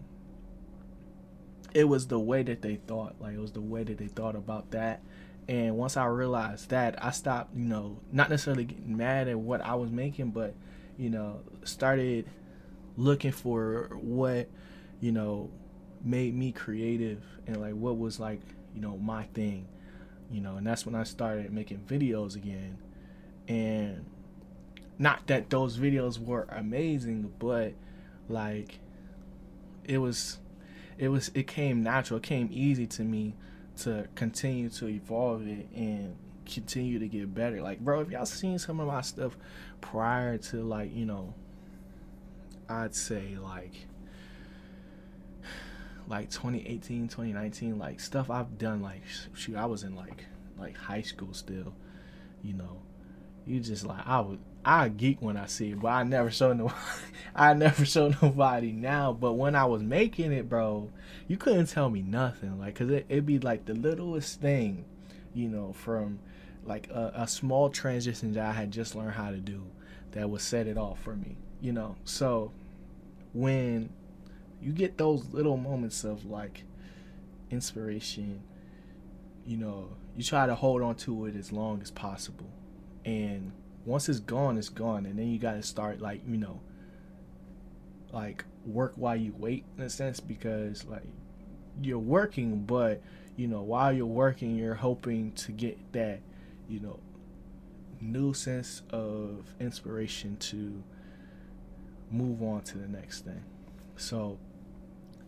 it 1.73 1.85
was 1.85 2.07
the 2.07 2.19
way 2.19 2.43
that 2.43 2.61
they 2.61 2.75
thought. 2.75 3.15
Like 3.19 3.33
it 3.33 3.39
was 3.39 3.51
the 3.51 3.61
way 3.61 3.83
that 3.83 3.97
they 3.97 4.07
thought 4.07 4.35
about 4.35 4.71
that. 4.71 5.01
And 5.49 5.77
once 5.77 5.95
I 5.95 6.05
realized 6.05 6.71
that, 6.71 7.03
I 7.03 7.11
stopped, 7.11 7.55
you 7.55 7.65
know, 7.65 7.99
not 8.11 8.29
necessarily 8.29 8.65
getting 8.65 8.97
mad 8.97 9.29
at 9.29 9.39
what 9.39 9.61
I 9.61 9.75
was 9.75 9.89
making, 9.89 10.31
but 10.31 10.53
you 10.97 11.09
know, 11.09 11.41
started 11.63 12.27
looking 12.97 13.31
for 13.31 13.89
what, 13.93 14.49
you 14.99 15.11
know, 15.11 15.49
made 16.03 16.35
me 16.35 16.51
creative 16.51 17.21
and 17.45 17.61
like 17.61 17.73
what 17.73 17.97
was 17.97 18.19
like, 18.19 18.41
you 18.73 18.81
know, 18.81 18.97
my 18.97 19.23
thing. 19.33 19.67
You 20.31 20.41
know, 20.41 20.57
and 20.57 20.67
that's 20.67 20.85
when 20.85 20.95
I 20.95 21.03
started 21.03 21.51
making 21.51 21.79
videos 21.87 22.35
again. 22.35 22.77
And 23.47 24.05
not 24.99 25.27
that 25.27 25.49
those 25.49 25.77
videos 25.77 26.19
were 26.19 26.47
amazing, 26.51 27.33
but 27.39 27.73
like 28.27 28.79
it 29.85 29.99
was 29.99 30.39
it 30.97 31.09
was 31.09 31.31
it 31.33 31.47
came 31.47 31.83
natural, 31.83 32.17
it 32.17 32.23
came 32.23 32.49
easy 32.51 32.87
to 32.87 33.03
me 33.03 33.35
to 33.77 34.07
continue 34.15 34.69
to 34.69 34.87
evolve 34.87 35.47
it 35.47 35.67
and 35.75 36.15
continue 36.45 36.99
to 36.99 37.07
get 37.07 37.33
better. 37.33 37.61
Like, 37.61 37.79
bro, 37.79 38.01
if 38.01 38.09
y'all 38.09 38.25
seen 38.25 38.57
some 38.57 38.79
of 38.79 38.87
my 38.87 39.01
stuff 39.01 39.37
prior 39.81 40.37
to 40.37 40.63
like, 40.63 40.95
you 40.95 41.05
know, 41.05 41.33
I'd 42.67 42.95
say 42.95 43.37
like 43.41 43.87
like 46.07 46.29
2018, 46.29 47.07
2019, 47.07 47.77
like 47.77 47.99
stuff 47.99 48.29
I've 48.29 48.57
done 48.57 48.81
like 48.81 49.01
shoot, 49.33 49.55
I 49.55 49.65
was 49.65 49.83
in 49.83 49.95
like 49.95 50.25
like 50.57 50.75
high 50.75 51.01
school 51.01 51.33
still, 51.33 51.73
you 52.43 52.53
know. 52.53 52.81
You 53.45 53.59
just 53.61 53.85
like 53.85 54.05
I 54.05 54.19
would 54.19 54.39
I 54.65 54.89
geek 54.89 55.21
when 55.21 55.37
I 55.37 55.45
see 55.45 55.71
it, 55.71 55.79
but 55.79 55.89
I 55.89 56.03
never 56.03 56.29
show 56.29 56.51
no 56.53 56.73
I 57.35 57.53
never 57.53 57.85
show 57.85 58.13
nobody 58.21 58.71
now. 58.71 59.13
But 59.13 59.33
when 59.33 59.55
I 59.55 59.65
was 59.65 59.81
making 59.81 60.31
it, 60.33 60.49
bro, 60.49 60.89
you 61.27 61.37
couldn't 61.37 61.67
tell 61.67 61.89
me 61.89 62.01
nothing. 62.01 62.59
Like, 62.59 62.75
cause 62.75 62.89
it, 62.89 63.05
it'd 63.09 63.25
be 63.25 63.39
like 63.39 63.65
the 63.65 63.73
littlest 63.73 64.41
thing, 64.41 64.85
you 65.33 65.47
know, 65.47 65.73
from 65.73 66.19
like 66.65 66.89
a, 66.89 67.13
a 67.15 67.27
small 67.27 67.69
transition 67.69 68.33
that 68.33 68.45
I 68.45 68.51
had 68.51 68.71
just 68.71 68.95
learned 68.95 69.13
how 69.13 69.31
to 69.31 69.37
do 69.37 69.63
that 70.11 70.29
would 70.29 70.41
set 70.41 70.67
it 70.67 70.77
off 70.77 70.99
for 71.01 71.15
me, 71.15 71.37
you 71.61 71.71
know. 71.71 71.95
So 72.03 72.51
when 73.33 73.89
you 74.61 74.71
get 74.71 74.97
those 74.97 75.33
little 75.33 75.57
moments 75.57 76.03
of 76.03 76.25
like 76.25 76.63
inspiration, 77.51 78.41
you 79.45 79.57
know, 79.57 79.89
you 80.15 80.23
try 80.23 80.45
to 80.45 80.55
hold 80.55 80.81
on 80.81 80.95
to 80.95 81.25
it 81.25 81.35
as 81.35 81.51
long 81.51 81.81
as 81.81 81.91
possible. 81.91 82.49
And 83.05 83.51
once 83.85 84.09
it's 84.09 84.19
gone, 84.19 84.57
it's 84.57 84.69
gone. 84.69 85.05
And 85.05 85.17
then 85.17 85.29
you 85.29 85.39
got 85.39 85.53
to 85.53 85.63
start, 85.63 86.01
like, 86.01 86.21
you 86.27 86.37
know, 86.37 86.59
like 88.11 88.43
work 88.65 88.93
while 88.95 89.15
you 89.15 89.33
wait 89.37 89.63
in 89.77 89.83
a 89.83 89.89
sense 89.89 90.19
because, 90.19 90.83
like, 90.85 91.05
you're 91.81 91.99
working, 91.99 92.63
but, 92.63 93.01
you 93.35 93.47
know, 93.47 93.61
while 93.61 93.93
you're 93.93 94.05
working, 94.05 94.55
you're 94.55 94.73
hoping 94.73 95.31
to 95.33 95.51
get 95.51 95.77
that, 95.93 96.19
you 96.67 96.79
know, 96.79 96.99
new 98.01 98.33
sense 98.33 98.81
of 98.89 99.45
inspiration 99.59 100.35
to 100.37 100.83
move 102.11 102.41
on 102.41 102.61
to 102.61 102.77
the 102.77 102.87
next 102.87 103.21
thing. 103.21 103.43
So 103.95 104.37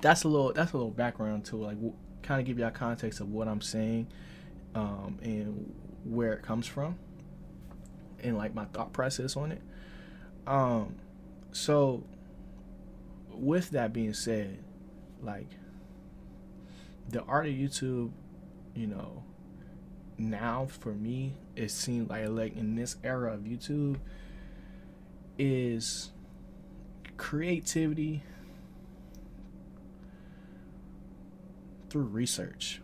that's 0.01 0.23
a 0.23 0.27
little 0.27 0.53
that's 0.53 0.73
a 0.73 0.77
little 0.77 0.91
background 0.91 1.45
to 1.45 1.57
like 1.57 1.75
w- 1.75 1.93
kind 2.23 2.39
of 2.39 2.47
give 2.47 2.59
you 2.59 2.65
a 2.65 2.71
context 2.71 3.19
of 3.19 3.31
what 3.31 3.47
I'm 3.47 3.61
saying 3.61 4.07
um, 4.75 5.17
and 5.21 5.73
where 6.03 6.33
it 6.33 6.41
comes 6.41 6.67
from 6.67 6.97
and 8.23 8.37
like 8.37 8.53
my 8.53 8.65
thought 8.65 8.93
process 8.93 9.35
on 9.35 9.51
it. 9.51 9.61
Um, 10.47 10.95
so 11.51 12.03
with 13.31 13.71
that 13.71 13.93
being 13.93 14.13
said, 14.13 14.59
like 15.21 15.47
the 17.09 17.23
art 17.23 17.47
of 17.47 17.53
YouTube, 17.53 18.11
you 18.75 18.87
know, 18.87 19.23
now 20.17 20.67
for 20.67 20.93
me, 20.93 21.33
it 21.55 21.71
seems 21.71 22.09
like 22.09 22.27
like 22.29 22.55
in 22.55 22.75
this 22.75 22.97
era 23.03 23.33
of 23.33 23.41
YouTube 23.41 23.97
is 25.37 26.11
creativity 27.17 28.23
through 31.89 32.03
research. 32.03 32.81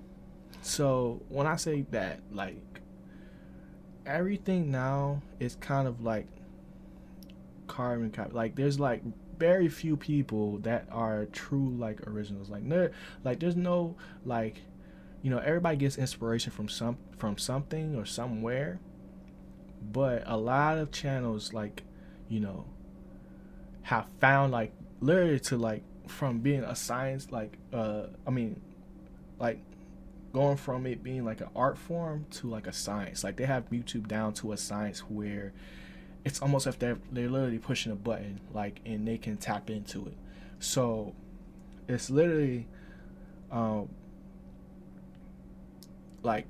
So 0.62 1.22
when 1.30 1.48
I 1.48 1.56
say 1.58 1.86
that, 1.92 2.20
like 2.32 2.82
everything 4.06 4.72
now 4.72 5.22
is 5.40 5.56
kind 5.56 5.88
of 5.88 6.02
like 6.04 6.28
carbon 7.68 8.12
copy. 8.12 8.34
Like 8.34 8.56
there's 8.56 8.80
like 8.80 9.04
very 9.38 9.68
few 9.68 9.98
people 9.98 10.58
that 10.60 10.88
are 10.92 11.26
true 11.26 11.76
like 11.78 12.08
originals. 12.08 12.50
Like 12.50 12.68
there, 12.68 12.92
like 13.24 13.40
there's 13.40 13.56
no 13.56 13.96
like, 14.26 14.62
you 15.22 15.30
know, 15.30 15.40
everybody 15.40 15.78
gets 15.78 15.98
inspiration 15.98 16.52
from 16.52 16.70
some 16.70 16.98
from 17.18 17.38
something 17.38 17.96
or 17.96 18.06
somewhere, 18.06 18.80
but 19.92 20.24
a 20.26 20.38
lot 20.38 20.78
of 20.78 20.92
channels 20.92 21.54
like, 21.54 21.84
you 22.30 22.40
know, 22.40 22.66
have 23.84 24.08
found 24.20 24.52
like 24.52 24.74
literally 25.00 25.40
to 25.40 25.58
like 25.58 25.84
from 26.08 26.40
being 26.40 26.64
a 26.64 26.76
science 26.76 27.32
like 27.32 27.58
uh 27.74 28.04
I 28.28 28.30
mean 28.30 28.62
like 29.39 29.60
going 30.34 30.58
from 30.58 30.86
it 30.86 31.04
being 31.04 31.24
like 31.24 31.42
an 31.42 31.48
art 31.56 31.77
form 31.77 32.25
to 32.30 32.48
like 32.48 32.68
a 32.68 32.74
science. 32.74 33.24
Like 33.24 33.38
they 33.38 33.46
have 33.46 33.70
YouTube 33.70 34.08
down 34.08 34.34
to 34.36 34.51
a 34.51 34.58
science 34.58 35.00
where 35.00 35.54
it's 36.24 36.42
almost 36.42 36.68
if 36.68 36.80
they're 36.80 36.98
they're 37.12 37.30
literally 37.30 37.60
pushing 37.60 37.92
a 37.92 37.96
button, 37.96 38.39
like 38.54 38.82
and 38.86 39.08
they 39.08 39.18
can 39.18 39.38
tap 39.38 39.70
into 39.70 40.06
it. 40.08 40.18
So 40.60 41.13
it's 41.88 42.10
literally 42.10 42.68
um 43.51 43.89
like 46.24 46.48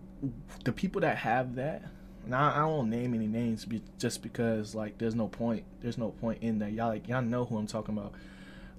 the 0.64 0.72
people 0.72 1.02
that 1.02 1.18
have 1.18 1.56
that 1.56 1.84
now 2.28 2.52
I 2.54 2.60
don't 2.60 2.90
name 2.90 3.14
any 3.14 3.28
names 3.28 3.66
just 4.00 4.24
because 4.24 4.74
like 4.74 4.98
there's 4.98 5.16
no 5.16 5.28
point 5.28 5.64
there's 5.82 5.98
no 5.98 6.10
point 6.10 6.42
in 6.42 6.60
that 6.60 6.72
y'all 6.72 6.88
like 6.88 7.08
y'all 7.08 7.22
know 7.22 7.46
who 7.46 7.58
I'm 7.58 7.68
talking 7.68 7.98
about 7.98 8.14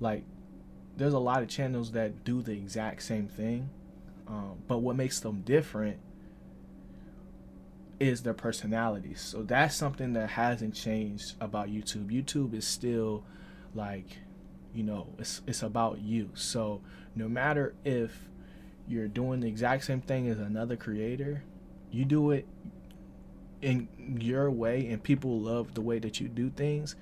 like 0.00 0.24
there's 0.96 1.12
a 1.12 1.18
lot 1.18 1.42
of 1.42 1.48
channels 1.48 1.92
that 1.92 2.24
do 2.24 2.42
the 2.42 2.52
exact 2.52 3.02
same 3.02 3.28
thing 3.28 3.68
um, 4.28 4.58
but 4.66 4.78
what 4.78 4.96
makes 4.96 5.20
them 5.20 5.42
different 5.42 5.98
is 7.98 8.22
their 8.22 8.34
personalities. 8.34 9.20
So 9.20 9.42
that's 9.42 9.74
something 9.74 10.12
that 10.14 10.30
hasn't 10.30 10.74
changed 10.74 11.34
about 11.40 11.68
YouTube. 11.68 12.10
YouTube 12.10 12.54
is 12.54 12.66
still 12.66 13.24
like, 13.74 14.18
you 14.76 14.82
know 14.82 15.08
it's 15.18 15.40
it's 15.46 15.62
about 15.62 16.00
you 16.02 16.28
so 16.34 16.82
no 17.14 17.28
matter 17.28 17.74
if 17.84 18.28
you're 18.86 19.08
doing 19.08 19.40
the 19.40 19.48
exact 19.48 19.82
same 19.84 20.02
thing 20.02 20.28
as 20.28 20.38
another 20.38 20.76
creator 20.76 21.42
you 21.90 22.04
do 22.04 22.30
it 22.30 22.46
in 23.62 23.88
your 24.20 24.50
way 24.50 24.86
and 24.88 25.02
people 25.02 25.40
love 25.40 25.72
the 25.72 25.80
way 25.80 25.98
that 25.98 26.20
you 26.20 26.28
do 26.28 26.50
things 26.50 26.94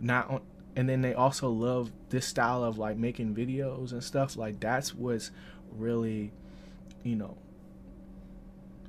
not 0.00 0.28
on 0.30 0.40
and 0.76 0.88
then 0.88 1.02
they 1.02 1.12
also 1.12 1.50
love 1.50 1.92
this 2.08 2.24
style 2.24 2.64
of 2.64 2.78
like 2.78 2.96
making 2.96 3.34
videos 3.34 3.92
and 3.92 4.02
stuff 4.02 4.36
like 4.36 4.58
that's 4.60 4.94
what's 4.94 5.30
really 5.76 6.32
you 7.02 7.16
know 7.16 7.36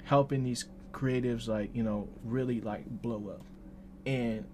helping 0.06 0.44
these 0.44 0.66
creatives 0.92 1.48
like 1.48 1.74
you 1.76 1.84
know 1.84 2.08
really 2.24 2.62
like 2.62 2.86
blow 3.02 3.30
up. 3.30 3.42
And 4.06 4.46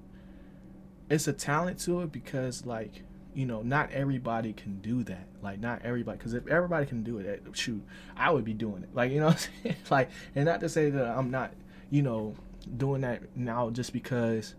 it's 1.10 1.28
a 1.28 1.34
talent 1.34 1.80
to 1.82 2.02
it 2.02 2.12
because 2.12 2.66
like 2.66 3.04
you 3.34 3.46
know 3.46 3.62
not 3.62 3.92
everybody 3.92 4.54
can 4.54 4.80
do 4.82 5.04
that. 5.04 5.28
Like 5.42 5.60
not 5.60 5.82
everybody 5.84 6.18
because 6.18 6.34
if 6.34 6.48
everybody 6.48 6.86
can 6.86 7.04
do 7.04 7.20
it 7.20 7.44
shoot 7.54 7.84
i 8.18 8.32
would 8.32 8.44
be 8.44 8.54
doing 8.54 8.84
it. 8.84 8.90
Like 8.94 9.12
you 9.12 9.20
know 9.20 9.36
like 9.90 10.10
and 10.34 10.46
not 10.46 10.60
to 10.62 10.70
say 10.70 10.90
that 10.90 11.08
i'm 11.08 11.32
not 11.32 11.54
you 11.90 12.02
know 12.02 12.36
doing 12.78 13.02
that 13.02 13.22
now 13.36 13.70
just 13.70 13.94
because 13.94 14.56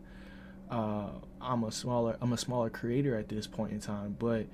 uh 0.71 1.09
i'm 1.41 1.65
a 1.65 1.73
smaller 1.73 2.17
i'm 2.21 2.33
a 2.33 2.39
smaller 2.39 2.71
creator 2.71 3.17
at 3.17 3.29
this 3.29 3.47
point 3.47 3.73
in 3.73 3.81
time 3.81 4.17
but 4.19 4.47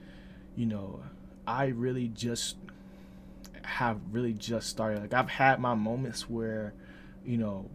you 0.56 0.66
know 0.66 1.00
i 1.46 1.66
really 1.66 2.08
just 2.08 2.56
have 3.64 4.00
really 4.10 4.32
just 4.32 4.68
started. 4.68 5.02
Like 5.02 5.14
i've 5.14 5.28
had 5.28 5.60
my 5.60 5.74
moments 5.74 6.28
where 6.28 6.74
you 7.24 7.38
know 7.38 7.70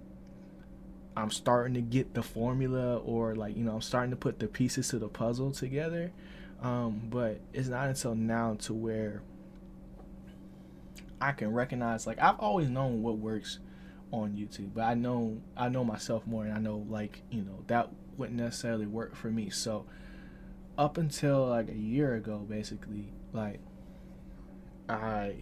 I'm 1.18 1.32
starting 1.32 1.74
to 1.74 1.82
get 1.82 2.14
the 2.14 2.22
formula 2.22 2.98
or 2.98 3.36
like 3.36 3.58
you 3.58 3.64
know 3.64 3.74
I'm 3.74 3.82
starting 3.82 4.12
to 4.12 4.18
put 4.18 4.38
the 4.38 4.48
pieces 4.48 4.90
to 4.90 5.00
the 5.00 5.08
puzzle 5.08 5.52
together. 5.52 6.12
Um, 6.62 7.02
but 7.10 7.40
it's 7.54 7.68
not 7.68 7.88
until 7.88 8.16
now 8.16 8.56
to 8.62 8.74
where 8.74 9.22
I 11.20 11.32
can 11.32 11.52
recognize 11.54 12.06
like 12.06 12.20
I've 12.20 12.40
always 12.40 12.70
known 12.70 13.02
what 13.02 13.18
works 13.18 13.60
on 14.12 14.32
YouTube 14.32 14.74
but 14.74 14.84
I 14.84 14.94
know 14.94 15.42
I 15.56 15.70
know 15.70 15.84
myself 15.84 16.26
more 16.26 16.46
and 16.46 16.54
I 16.54 16.60
know 16.60 16.86
like 16.88 17.22
you 17.30 17.42
know 17.42 17.64
that 17.68 17.90
wouldn't 18.18 18.40
necessarily 18.40 18.86
work 18.86 19.16
for 19.16 19.30
me. 19.32 19.50
So 19.50 19.86
up 20.78 20.98
until 20.98 21.48
like 21.48 21.70
a 21.70 21.76
year 21.76 22.14
ago 22.14 22.38
basically 22.38 23.12
like 23.34 23.60
I 24.88 25.36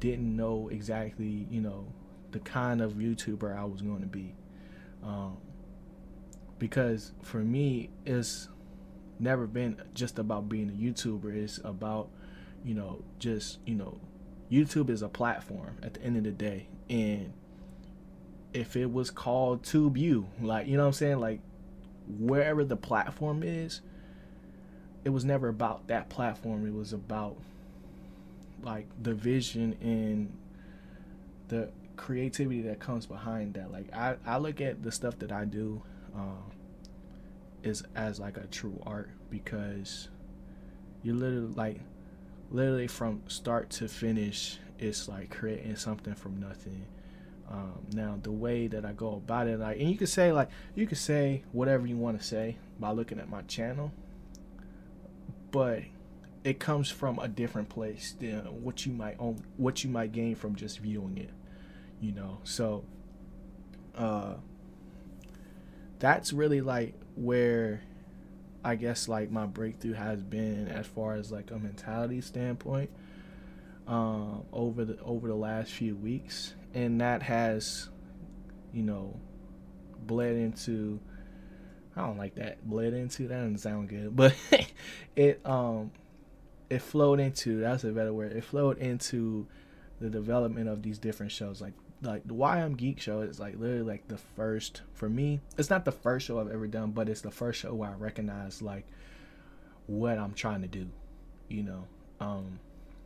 didn't 0.00 0.36
know 0.36 0.68
exactly 0.68 1.46
you 1.50 1.60
know 1.60 1.86
the 2.30 2.38
kind 2.40 2.80
of 2.80 2.94
YouTuber 2.94 3.56
I 3.56 3.64
was 3.64 3.82
going 3.82 4.00
to 4.00 4.06
be 4.06 4.34
um, 5.02 5.38
because 6.58 7.12
for 7.22 7.38
me, 7.38 7.90
it's 8.04 8.48
never 9.18 9.46
been 9.46 9.80
just 9.94 10.18
about 10.18 10.48
being 10.48 10.68
a 10.68 10.72
YouTuber. 10.72 11.34
It's 11.34 11.60
about, 11.64 12.08
you 12.64 12.74
know, 12.74 13.02
just, 13.18 13.58
you 13.66 13.74
know, 13.74 13.98
YouTube 14.50 14.90
is 14.90 15.02
a 15.02 15.08
platform 15.08 15.76
at 15.82 15.94
the 15.94 16.02
end 16.02 16.16
of 16.16 16.24
the 16.24 16.30
day. 16.30 16.68
And 16.88 17.32
if 18.52 18.76
it 18.76 18.90
was 18.92 19.10
called 19.10 19.62
TubeU, 19.62 20.26
like, 20.40 20.66
you 20.66 20.76
know 20.76 20.84
what 20.84 20.88
I'm 20.88 20.92
saying? 20.94 21.20
Like, 21.20 21.40
wherever 22.18 22.64
the 22.64 22.76
platform 22.76 23.42
is, 23.42 23.80
it 25.04 25.10
was 25.10 25.24
never 25.24 25.48
about 25.48 25.86
that 25.88 26.08
platform. 26.08 26.66
It 26.66 26.74
was 26.74 26.92
about, 26.92 27.36
like, 28.62 28.86
the 29.02 29.14
vision 29.14 29.76
and 29.80 30.36
the 31.48 31.70
creativity 31.96 32.62
that 32.62 32.78
comes 32.78 33.06
behind 33.06 33.54
that. 33.54 33.70
Like 33.70 33.92
I, 33.94 34.16
I 34.24 34.38
look 34.38 34.60
at 34.60 34.82
the 34.82 34.92
stuff 34.92 35.18
that 35.18 35.32
I 35.32 35.44
do 35.44 35.82
um, 36.14 36.44
is 37.62 37.82
as 37.94 38.18
like 38.18 38.36
a 38.36 38.46
true 38.46 38.80
art 38.86 39.10
because 39.30 40.08
you 41.02 41.14
literally 41.14 41.52
like 41.54 41.80
literally 42.50 42.86
from 42.86 43.20
start 43.28 43.68
to 43.68 43.88
finish 43.88 44.58
it's 44.78 45.08
like 45.08 45.30
creating 45.30 45.76
something 45.76 46.14
from 46.14 46.40
nothing 46.40 46.86
um, 47.50 47.74
now 47.92 48.18
the 48.22 48.30
way 48.30 48.66
that 48.66 48.84
i 48.84 48.92
go 48.92 49.14
about 49.14 49.46
it 49.46 49.58
like 49.58 49.78
and 49.78 49.90
you 49.90 49.96
could 49.96 50.08
say 50.08 50.32
like 50.32 50.48
you 50.74 50.86
could 50.86 50.98
say 50.98 51.42
whatever 51.52 51.86
you 51.86 51.96
want 51.96 52.18
to 52.18 52.24
say 52.24 52.56
by 52.78 52.90
looking 52.90 53.18
at 53.18 53.28
my 53.28 53.42
channel 53.42 53.92
but 55.50 55.82
it 56.48 56.58
comes 56.58 56.90
from 56.90 57.18
a 57.18 57.28
different 57.28 57.68
place 57.68 58.14
than 58.20 58.40
what 58.62 58.86
you 58.86 58.92
might 58.92 59.16
own 59.18 59.42
what 59.56 59.84
you 59.84 59.90
might 59.90 60.12
gain 60.12 60.34
from 60.34 60.54
just 60.54 60.78
viewing 60.78 61.18
it 61.18 61.30
you 62.00 62.12
know? 62.12 62.38
So 62.44 62.84
uh 63.96 64.34
that's 65.98 66.32
really 66.32 66.60
like 66.60 66.94
where 67.16 67.82
i 68.62 68.76
guess 68.76 69.08
like 69.08 69.28
my 69.28 69.44
breakthrough 69.44 69.94
has 69.94 70.22
been 70.22 70.68
as 70.68 70.86
far 70.86 71.14
as 71.14 71.32
like 71.32 71.50
a 71.50 71.58
mentality 71.58 72.20
standpoint 72.20 72.88
um 73.88 74.44
over 74.52 74.84
the 74.84 75.00
over 75.02 75.26
the 75.28 75.34
last 75.34 75.72
few 75.72 75.96
weeks. 75.96 76.54
And 76.74 77.00
that 77.00 77.22
has 77.22 77.88
you 78.72 78.82
know 78.82 79.18
bled 80.06 80.36
into 80.36 81.00
I 81.96 82.02
don't 82.02 82.18
like 82.18 82.36
that 82.36 82.68
bled 82.68 82.92
into? 82.92 83.26
That 83.26 83.40
doesn't 83.40 83.58
sound 83.58 83.88
good 83.88 84.14
but 84.14 84.34
it 85.16 85.40
um 85.44 85.90
it 86.70 86.82
flowed 86.82 87.20
into 87.20 87.60
that's 87.60 87.84
a 87.84 87.92
better 87.92 88.12
word 88.12 88.32
it 88.32 88.44
flowed 88.44 88.78
into 88.78 89.46
the 90.00 90.10
development 90.10 90.68
of 90.68 90.82
these 90.82 90.98
different 90.98 91.32
shows 91.32 91.60
like 91.60 91.72
like 92.02 92.26
the 92.26 92.34
Why 92.34 92.60
I'm 92.60 92.74
Geek 92.74 93.00
show 93.00 93.22
is 93.22 93.40
like 93.40 93.58
literally 93.58 93.82
like 93.82 94.06
the 94.08 94.18
first 94.18 94.82
for 94.94 95.08
me. 95.08 95.40
It's 95.56 95.70
not 95.70 95.84
the 95.84 95.92
first 95.92 96.26
show 96.26 96.38
I've 96.38 96.50
ever 96.50 96.66
done, 96.66 96.92
but 96.92 97.08
it's 97.08 97.22
the 97.22 97.30
first 97.30 97.60
show 97.60 97.74
where 97.74 97.90
I 97.90 97.94
recognize 97.94 98.62
like 98.62 98.86
what 99.86 100.18
I'm 100.18 100.34
trying 100.34 100.62
to 100.62 100.68
do, 100.68 100.88
you 101.48 101.62
know. 101.62 101.84
Um 102.20 102.60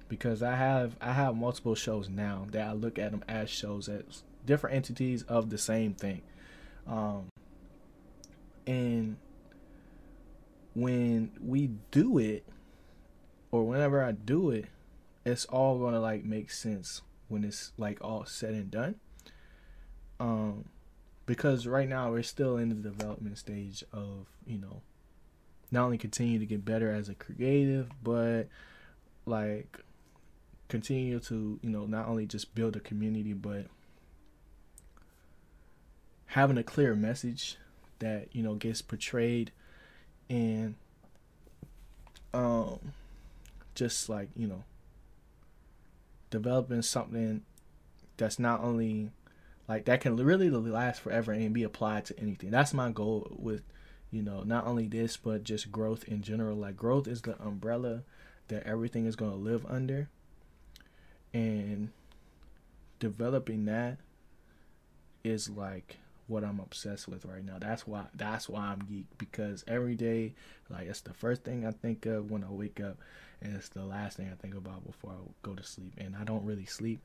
because 0.09 0.43
I 0.43 0.57
have 0.57 0.97
I 1.01 1.13
have 1.13 1.37
multiple 1.37 1.75
shows 1.75 2.09
now 2.09 2.47
that 2.51 2.69
I 2.69 2.73
look 2.73 2.99
at 2.99 3.13
them 3.13 3.25
as 3.29 3.49
shows 3.49 3.89
as 3.89 4.25
different 4.45 4.77
entities 4.77 5.23
of 5.23 5.49
the 5.49 5.59
same 5.59 5.95
thing. 5.95 6.23
Um 6.87 7.29
and 8.67 9.17
when 10.75 11.33
we 11.43 11.71
do 11.91 12.19
it 12.19 12.45
or 13.53 13.65
whenever 13.65 14.03
I 14.03 14.13
do 14.13 14.51
it, 14.51 14.65
it's 15.25 15.45
all 15.45 15.79
to 15.79 16.01
like 16.01 16.25
make 16.25 16.51
sense 16.51 17.03
when 17.29 17.45
it's 17.45 17.73
like 17.77 17.99
all 18.01 18.25
said 18.25 18.55
and 18.55 18.71
done. 18.71 18.97
Um, 20.19 20.65
because 21.27 21.67
right 21.67 21.89
now 21.89 22.11
we're 22.11 22.23
still 22.23 22.57
in 22.57 22.71
the 22.71 22.75
development 22.75 23.39
stage 23.39 23.85
of 23.93 24.27
you 24.47 24.59
know, 24.59 24.81
not 25.71 25.85
only 25.85 25.99
continue 25.99 26.39
to 26.39 26.47
get 26.47 26.65
better 26.65 26.91
as 26.91 27.09
a 27.09 27.15
creative, 27.15 27.91
but 28.03 28.49
like 29.27 29.79
continue 30.69 31.21
to 31.21 31.61
you 31.63 31.71
know 31.71 31.85
not 31.85 32.09
only 32.09 32.27
just 32.27 32.55
build 32.55 32.75
a 32.75 32.81
community, 32.81 33.35
but 33.35 33.67
having 36.27 36.57
a 36.57 36.65
clear 36.65 36.95
message 36.95 37.59
that 37.99 38.29
you 38.33 38.43
know 38.43 38.55
gets 38.55 38.81
portrayed 38.81 39.53
and 40.31 40.75
um 42.33 42.79
just 43.75 44.09
like 44.09 44.29
you 44.37 44.47
know 44.47 44.65
developing 46.31 46.83
something 46.83 47.43
that's 48.17 48.39
not 48.39 48.61
only 48.61 49.11
like 49.69 49.85
that 49.85 50.01
can 50.01 50.17
really 50.17 50.51
last 50.51 51.01
forever 51.01 51.33
and 51.33 51.55
be 51.55 51.63
applied 51.63 52.05
to 52.07 52.19
anything. 52.19 52.51
That's 52.51 52.75
my 52.75 52.91
goal 52.91 53.29
with 53.39 53.63
you 54.11 54.23
know 54.23 54.43
not 54.43 54.67
only 54.67 54.87
this 54.87 55.17
but 55.17 55.45
just 55.45 55.71
growth 55.71 56.05
in 56.05 56.23
general. 56.23 56.57
Like 56.57 56.77
growth 56.77 57.07
is 57.07 57.23
the 57.23 57.41
umbrella 57.41 58.03
that 58.49 58.67
everything 58.67 59.07
is 59.07 59.17
going 59.17 59.31
to 59.31 59.37
live 59.37 59.65
under 59.69 60.09
and 61.33 61.91
developing 62.99 63.65
that 63.65 63.99
is 65.25 65.49
like 65.49 65.97
what 66.27 66.45
I'm 66.45 66.61
obsessed 66.61 67.09
with 67.09 67.25
right 67.25 67.45
now. 67.45 67.59
That's 67.59 67.87
why 67.87 68.05
that's 68.15 68.49
why 68.49 68.67
I'm 68.67 68.81
geek 68.81 69.07
because 69.19 69.65
every 69.67 69.95
day 69.95 70.35
like 70.69 70.87
it's 70.87 71.01
the 71.01 71.15
first 71.15 71.45
thing 71.45 71.67
I 71.67 71.71
think 71.71 72.07
of 72.07 72.31
when 72.31 72.45
I 72.45 72.51
wake 72.51 72.81
up 72.81 72.99
it's 73.45 73.69
the 73.71 73.85
last 73.85 74.17
thing 74.17 74.31
I 74.33 74.41
think 74.41 74.55
about 74.55 74.87
before 74.87 75.11
I 75.11 75.31
go 75.43 75.55
to 75.55 75.63
sleep. 75.63 75.95
And 75.99 76.17
I 76.17 76.25
don't 76.25 76.45
really 76.45 76.67
sleep. 76.67 77.01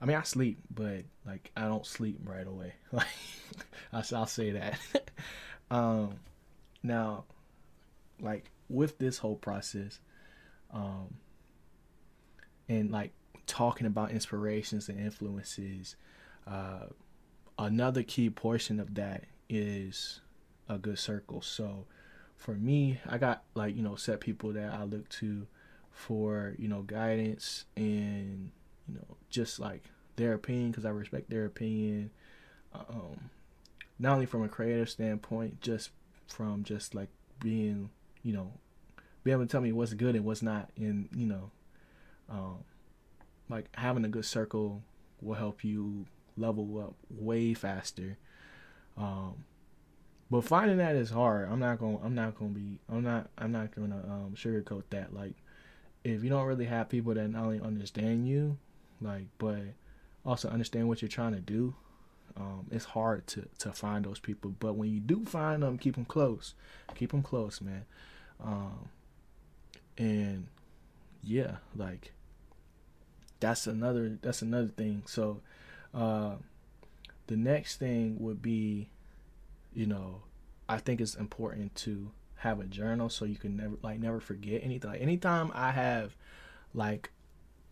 I 0.00 0.06
mean, 0.06 0.16
I 0.16 0.22
sleep, 0.22 0.58
but 0.74 1.04
like 1.26 1.50
I 1.56 1.62
don't 1.62 1.86
sleep 1.86 2.20
right 2.24 2.46
away. 2.46 2.74
Like 2.92 4.12
I'll 4.12 4.26
say 4.26 4.50
that. 4.52 4.78
um, 5.70 6.16
now, 6.82 7.24
like 8.20 8.50
with 8.68 8.98
this 8.98 9.18
whole 9.18 9.36
process, 9.36 9.98
um, 10.72 11.14
and 12.68 12.90
like 12.90 13.12
talking 13.46 13.86
about 13.86 14.10
inspirations 14.10 14.88
and 14.88 15.00
influences, 15.00 15.96
uh, 16.46 16.86
another 17.58 18.02
key 18.02 18.28
portion 18.30 18.78
of 18.78 18.94
that 18.94 19.24
is 19.48 20.20
a 20.68 20.78
good 20.78 20.98
circle. 20.98 21.40
So 21.40 21.86
for 22.36 22.54
me, 22.54 23.00
I 23.06 23.18
got 23.18 23.42
like 23.54 23.76
you 23.76 23.82
know 23.82 23.96
set 23.96 24.20
people 24.20 24.52
that 24.52 24.72
I 24.72 24.84
look 24.84 25.08
to 25.10 25.46
for 25.98 26.54
you 26.58 26.68
know 26.68 26.82
guidance 26.82 27.64
and 27.76 28.52
you 28.86 28.94
know 28.94 29.16
just 29.30 29.58
like 29.58 29.82
their 30.14 30.32
opinion 30.32 30.70
because 30.70 30.84
I 30.84 30.90
respect 30.90 31.28
their 31.28 31.44
opinion. 31.44 32.10
Um, 32.72 33.30
not 33.98 34.12
only 34.14 34.26
from 34.26 34.44
a 34.44 34.48
creative 34.48 34.88
standpoint, 34.88 35.60
just 35.60 35.90
from 36.28 36.62
just 36.62 36.94
like 36.94 37.08
being 37.40 37.90
you 38.22 38.32
know 38.32 38.52
be 39.24 39.32
able 39.32 39.42
to 39.42 39.48
tell 39.48 39.60
me 39.60 39.72
what's 39.72 39.92
good 39.92 40.14
and 40.14 40.24
what's 40.24 40.40
not, 40.40 40.70
and 40.76 41.08
you 41.14 41.26
know, 41.26 41.50
um, 42.30 42.58
like 43.48 43.66
having 43.74 44.04
a 44.04 44.08
good 44.08 44.24
circle 44.24 44.82
will 45.20 45.34
help 45.34 45.64
you 45.64 46.06
level 46.36 46.78
up 46.78 46.94
way 47.10 47.54
faster. 47.54 48.16
Um, 48.96 49.44
but 50.30 50.44
finding 50.44 50.76
that 50.78 50.94
is 50.94 51.10
hard. 51.10 51.48
I'm 51.50 51.58
not 51.58 51.80
gonna. 51.80 51.98
I'm 52.04 52.14
not 52.14 52.38
gonna 52.38 52.50
be. 52.50 52.78
I'm 52.88 53.02
not. 53.02 53.30
I'm 53.36 53.50
not 53.50 53.74
gonna 53.74 53.96
um, 53.96 54.34
sugarcoat 54.36 54.84
that. 54.90 55.12
Like, 55.12 55.34
if 56.04 56.22
you 56.22 56.30
don't 56.30 56.46
really 56.46 56.66
have 56.66 56.88
people 56.88 57.14
that 57.14 57.28
not 57.28 57.44
only 57.44 57.60
understand 57.60 58.28
you, 58.28 58.56
like, 59.00 59.26
but 59.38 59.60
also 60.24 60.48
understand 60.48 60.88
what 60.88 61.02
you're 61.02 61.08
trying 61.08 61.34
to 61.34 61.40
do, 61.40 61.74
um, 62.36 62.66
it's 62.70 62.84
hard 62.84 63.26
to 63.28 63.48
to 63.58 63.72
find 63.72 64.04
those 64.04 64.20
people. 64.20 64.54
But 64.58 64.74
when 64.74 64.90
you 64.90 65.00
do 65.00 65.24
find 65.24 65.62
them, 65.62 65.78
keep 65.78 65.96
them 65.96 66.04
close. 66.04 66.54
Keep 66.94 67.10
them 67.10 67.22
close, 67.22 67.60
man. 67.60 67.84
Um, 68.42 68.88
and 69.96 70.46
yeah, 71.22 71.56
like 71.74 72.12
that's 73.40 73.66
another 73.66 74.18
that's 74.22 74.42
another 74.42 74.68
thing. 74.68 75.02
So 75.06 75.40
uh, 75.94 76.36
the 77.26 77.36
next 77.36 77.76
thing 77.76 78.16
would 78.20 78.40
be, 78.40 78.88
you 79.74 79.86
know, 79.86 80.22
I 80.68 80.78
think 80.78 81.00
it's 81.00 81.14
important 81.14 81.74
to 81.76 82.10
have 82.38 82.60
a 82.60 82.64
journal 82.64 83.08
so 83.08 83.24
you 83.24 83.36
can 83.36 83.56
never 83.56 83.76
like 83.82 83.98
never 83.98 84.20
forget 84.20 84.62
anything. 84.62 84.90
Like 84.90 85.00
anytime 85.00 85.50
I 85.54 85.72
have 85.72 86.14
like 86.74 87.10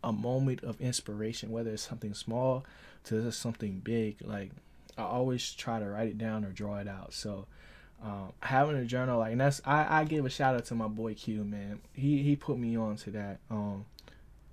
a 0.02 0.12
moment 0.12 0.62
of 0.62 0.80
inspiration, 0.80 1.50
whether 1.50 1.70
it's 1.70 1.82
something 1.82 2.14
small 2.14 2.64
to 3.04 3.30
something 3.32 3.80
big, 3.80 4.18
like 4.22 4.50
I 4.98 5.02
always 5.02 5.52
try 5.52 5.78
to 5.78 5.86
write 5.86 6.08
it 6.08 6.18
down 6.18 6.44
or 6.44 6.50
draw 6.50 6.78
it 6.78 6.88
out. 6.88 7.12
So 7.14 7.46
um, 8.02 8.32
having 8.40 8.76
a 8.76 8.84
journal 8.84 9.18
like 9.18 9.36
that's 9.38 9.60
I, 9.64 10.00
I 10.00 10.04
give 10.04 10.26
a 10.26 10.30
shout 10.30 10.54
out 10.54 10.64
to 10.66 10.74
my 10.74 10.88
boy 10.88 11.14
Q 11.14 11.44
man. 11.44 11.80
He 11.92 12.22
he 12.22 12.36
put 12.36 12.58
me 12.58 12.76
on 12.76 12.96
to 12.96 13.10
that 13.12 13.38
um 13.50 13.86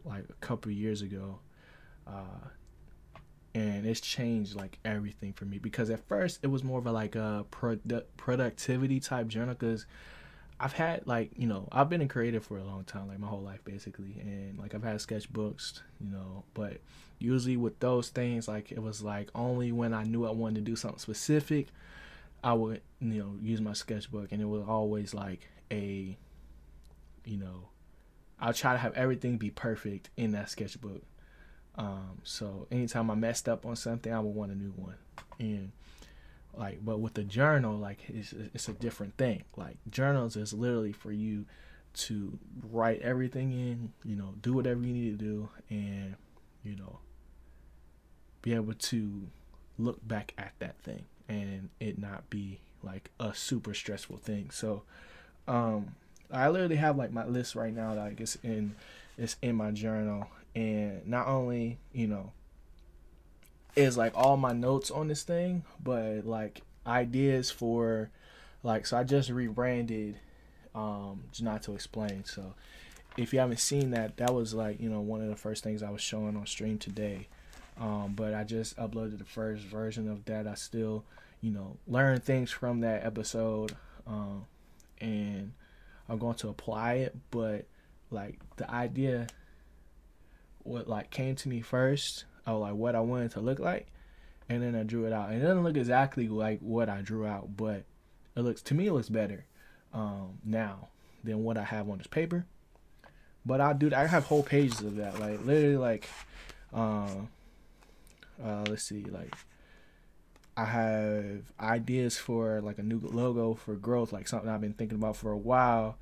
like 0.06 0.26
a 0.30 0.46
couple 0.46 0.72
years 0.72 1.02
ago. 1.02 1.40
Uh 2.06 2.50
and 3.56 3.86
it's 3.86 4.02
changed 4.02 4.56
like 4.56 4.80
everything 4.84 5.34
for 5.34 5.46
me. 5.46 5.58
Because 5.60 5.90
at 5.90 6.06
first 6.08 6.40
it 6.42 6.48
was 6.48 6.64
more 6.64 6.80
of 6.80 6.88
a 6.88 6.92
like 6.92 7.16
a 7.16 7.46
produ- 7.52 8.04
productivity 8.18 9.00
type 9.00 9.28
journal 9.28 9.54
because 9.54 9.86
I've 10.60 10.74
had 10.74 11.06
like 11.06 11.32
you 11.36 11.48
know 11.48 11.68
I've 11.72 11.90
been 11.90 12.02
in 12.02 12.08
creative 12.08 12.46
for 12.46 12.58
a 12.58 12.64
long 12.64 12.84
time 12.84 13.08
like 13.08 13.20
my 13.20 13.28
whole 13.28 13.42
life 13.42 13.64
basically. 13.64 14.16
And 14.20 14.58
like 14.58 14.74
I've 14.74 14.84
had 14.84 14.98
sketchbooks 14.98 15.82
you 16.00 16.12
know. 16.12 16.44
But 16.54 16.78
usually 17.20 17.58
with 17.58 17.80
those 17.80 18.10
things 18.10 18.48
like 18.48 18.72
it 18.72 18.82
was 18.82 19.02
like 19.02 19.30
only 19.36 19.72
when 19.72 19.94
I 19.94 20.04
knew 20.04 20.26
I 20.26 20.32
wanted 20.32 20.56
to 20.56 20.62
do 20.62 20.76
something 20.76 21.00
specific 21.00 21.68
I 22.44 22.54
would 22.54 22.82
you 23.00 23.20
know 23.24 23.36
use 23.42 23.62
my 23.62 23.74
sketchbook. 23.74 24.32
And 24.32 24.42
it 24.42 24.46
was 24.46 24.64
always 24.68 25.14
like 25.14 25.48
a 25.72 26.18
you 27.26 27.38
know 27.38 27.70
I'll 28.40 28.54
try 28.54 28.74
to 28.74 28.80
have 28.80 28.94
everything 28.96 29.38
be 29.38 29.52
perfect 29.52 30.10
in 30.18 30.32
that 30.32 30.50
sketchbook 30.50 31.04
um, 31.76 32.20
so 32.24 32.68
anytime 32.72 33.10
I 33.10 33.16
messed 33.16 33.50
up 33.50 33.66
on 33.66 33.76
something, 33.76 34.14
I 34.14 34.20
would 34.20 34.36
want 34.36 34.52
a 34.52 34.56
new 34.56 34.74
one. 34.76 34.96
And 35.40 35.72
like, 36.56 36.84
but 36.86 37.00
with 37.00 37.16
the 37.16 37.24
journal, 37.24 37.78
like 37.78 38.00
it's 38.08 38.34
it's 38.54 38.68
a 38.68 38.74
different 38.74 39.18
thing. 39.18 39.44
Like 39.58 39.78
journals 39.90 40.36
is 40.36 40.54
literally 40.54 40.94
for 40.94 41.12
you 41.12 41.46
to 41.94 42.38
write 42.72 43.02
everything 43.02 43.52
in, 43.52 43.94
you 44.04 44.16
know, 44.16 44.34
do 44.42 44.54
whatever 44.54 44.82
you 44.82 44.94
need 44.94 45.20
to 45.20 45.26
do, 45.26 45.50
and 45.70 46.16
you 46.64 46.76
know, 46.76 47.00
be 48.42 48.54
able 48.54 48.74
to 48.74 49.28
look 49.78 50.08
back 50.08 50.34
at 50.38 50.54
that 50.60 50.78
thing 50.84 51.06
and 51.28 51.70
it 51.80 51.98
not 51.98 52.30
be 52.30 52.60
like 52.84 53.10
a 53.20 53.34
super 53.34 53.74
stressful 53.74 54.18
thing. 54.18 54.50
So, 54.52 54.84
um, 55.48 55.96
I 56.32 56.50
literally 56.50 56.76
have 56.76 56.98
like 56.98 57.12
my 57.12 57.26
list 57.26 57.56
right 57.56 57.74
now. 57.74 57.94
Like 57.94 58.20
it's 58.20 58.38
in, 58.44 58.76
it's 59.18 59.38
in 59.42 59.56
my 59.56 59.72
journal, 59.72 60.28
and 60.56 61.06
not 61.08 61.28
only 61.28 61.80
you 61.92 62.08
know 62.08 62.32
is 63.76 63.98
like 63.98 64.12
all 64.16 64.38
my 64.38 64.54
notes 64.54 64.92
on 64.92 65.08
this 65.08 65.24
thing 65.24 65.64
but 65.84 66.26
like 66.26 66.62
ideas 66.86 67.50
for 67.50 68.10
like 68.62 68.86
so 68.86 68.98
i 68.98 69.04
just 69.04 69.30
rebranded 69.30 70.16
um 70.76 71.24
just 71.32 71.44
not 71.44 71.64
to 71.64 71.74
explain. 71.74 72.26
So 72.26 72.54
if 73.18 73.32
you 73.34 73.40
haven't 73.40 73.60
seen 73.60 73.92
that 73.92 74.18
that 74.18 74.34
was 74.34 74.54
like 74.54 74.80
you 74.80 74.90
know 74.90 75.02
one 75.02 75.22
of 75.22 75.28
the 75.28 75.36
first 75.36 75.64
things 75.64 75.84
i 75.84 75.90
was 75.90 76.02
showing 76.02 76.36
on 76.36 76.46
stream 76.46 76.78
today. 76.78 77.28
Um 77.80 78.14
but 78.16 78.34
i 78.34 78.44
just 78.44 78.78
uploaded 78.78 79.18
the 79.18 79.26
first 79.26 79.64
version 79.64 80.10
of 80.10 80.26
that. 80.26 80.48
I 80.48 80.56
still 80.56 81.04
you 81.42 81.52
know 81.52 81.78
learn 81.88 82.20
things 82.20 82.52
from 82.52 82.82
that 82.82 83.06
episode 83.06 83.76
um 84.08 84.46
and 85.00 85.52
i'm 86.10 86.18
going 86.18 86.36
to 86.36 86.50
apply 86.50 86.94
it. 86.96 87.16
But 87.32 87.66
like 88.10 88.40
the 88.58 88.70
idea 88.70 89.28
what 90.64 90.88
like 90.88 91.10
came 91.10 91.36
to 91.36 91.50
me 91.50 91.62
first 91.62 92.26
of 92.46 92.60
like 92.60 92.74
what 92.74 92.96
I 92.96 93.00
wanted 93.00 93.32
to 93.32 93.40
look 93.40 93.60
like, 93.60 93.88
and 94.50 94.62
then 94.62 94.76
I 94.76 94.84
drew 94.84 95.06
it 95.06 95.14
out. 95.14 95.30
And 95.30 95.42
it 95.42 95.46
doesn't 95.46 95.64
look 95.64 95.78
exactly 95.78 96.28
like 96.28 96.60
what 96.60 96.90
I 96.90 97.02
drew 97.02 97.26
out, 97.26 97.56
but 97.56 97.84
it 98.36 98.42
looks 98.42 98.62
to 98.64 98.74
me 98.74 98.88
it 98.88 98.94
looks 98.94 99.10
better 99.10 99.46
um, 99.94 100.40
now 100.44 100.90
than 101.24 101.44
what 101.44 101.58
I 101.58 101.64
have 101.64 101.90
on 101.90 101.98
this 101.98 102.08
paper. 102.08 102.46
But 103.46 103.62
I 103.62 103.74
do 103.74 103.92
I 103.96 104.08
have 104.08 104.26
whole 104.26 104.44
pages 104.44 104.82
of 104.82 104.96
that, 104.98 105.20
like 105.20 105.46
literally 105.46 105.78
like, 105.78 106.08
uh, 106.74 107.10
uh, 108.44 108.64
let's 108.68 108.84
see, 108.84 109.04
like 109.04 109.36
I 110.56 110.66
have 110.66 111.52
ideas 111.60 112.18
for 112.18 112.62
like 112.62 112.78
a 112.78 112.84
new 112.84 113.00
logo 113.04 113.56
for 113.56 113.76
growth, 113.76 114.14
like 114.14 114.28
something 114.28 114.50
I've 114.50 114.62
been 114.62 114.74
thinking 114.74 114.98
about 114.98 115.18
for 115.18 115.32
a 115.32 115.38
while. 115.38 115.98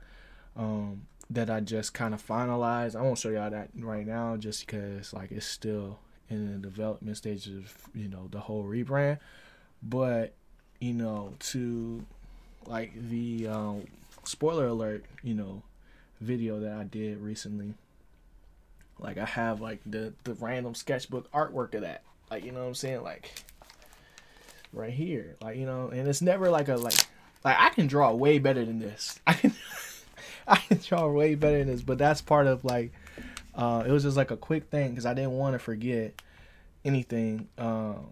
Um, 0.56 1.08
that 1.32 1.50
I 1.50 1.62
just 1.62 1.94
kind 1.94 2.14
of 2.14 2.26
finalized. 2.26 2.96
I 2.96 3.02
won't 3.02 3.18
show 3.18 3.30
y'all 3.30 3.50
that 3.50 3.70
right 3.80 4.06
now 4.06 4.36
just 4.38 4.66
because 4.66 5.14
like 5.14 5.32
it's 5.32 5.46
still 5.46 6.00
in 6.30 6.52
the 6.52 6.58
development 6.58 7.18
stage 7.18 7.48
of 7.48 7.74
you 7.94 8.08
know 8.08 8.28
the 8.32 8.40
whole 8.40 8.64
rebrand. 8.64 9.20
But 9.82 10.34
you 10.80 10.94
know 10.94 11.34
to 11.40 12.06
like 12.68 12.94
the 13.10 13.48
um, 13.48 13.86
spoiler 14.24 14.68
alert, 14.68 15.06
you 15.24 15.34
know, 15.34 15.64
video 16.20 16.60
that 16.60 16.74
I 16.74 16.84
did 16.84 17.20
recently. 17.20 17.74
Like 19.00 19.18
I 19.18 19.26
have 19.26 19.62
like 19.62 19.80
the 19.86 20.14
the 20.26 20.34
random 20.36 20.76
sketchbook 20.76 21.32
artwork 21.32 21.74
of 21.74 21.82
that. 21.82 22.04
Like 22.30 22.44
you 22.44 22.52
know 22.52 22.60
what 22.60 22.68
I'm 22.68 22.76
saying? 22.76 23.04
Like 23.04 23.32
right 24.74 24.94
here. 24.94 25.38
Like 25.42 25.58
you 25.58 25.66
know, 25.66 25.88
and 25.88 26.08
it's 26.08 26.22
never 26.22 26.50
like 26.50 26.68
a 26.68 26.76
like 26.76 27.08
like 27.44 27.58
I 27.58 27.70
can 27.70 27.88
draw 27.88 28.14
way 28.14 28.38
better 28.38 28.66
than 28.66 28.80
this. 28.80 29.20
I 29.28 29.34
can 29.34 29.54
I 30.48 30.62
draw 30.84 31.08
way 31.08 31.36
better 31.36 31.60
than 31.60 31.68
this, 31.68 31.82
but 31.82 31.98
that's 31.98 32.22
part 32.22 32.48
of 32.48 32.66
like 32.66 32.92
uh, 33.56 33.84
it 33.86 33.92
was 33.92 34.04
just 34.04 34.18
like 34.18 34.32
a 34.32 34.38
quick 34.38 34.70
thing 34.70 34.92
because 34.92 35.06
I 35.06 35.14
didn't 35.14 35.34
want 35.34 35.54
to 35.54 35.60
forget 35.60 36.14
anything 36.86 37.48
um, 37.58 38.08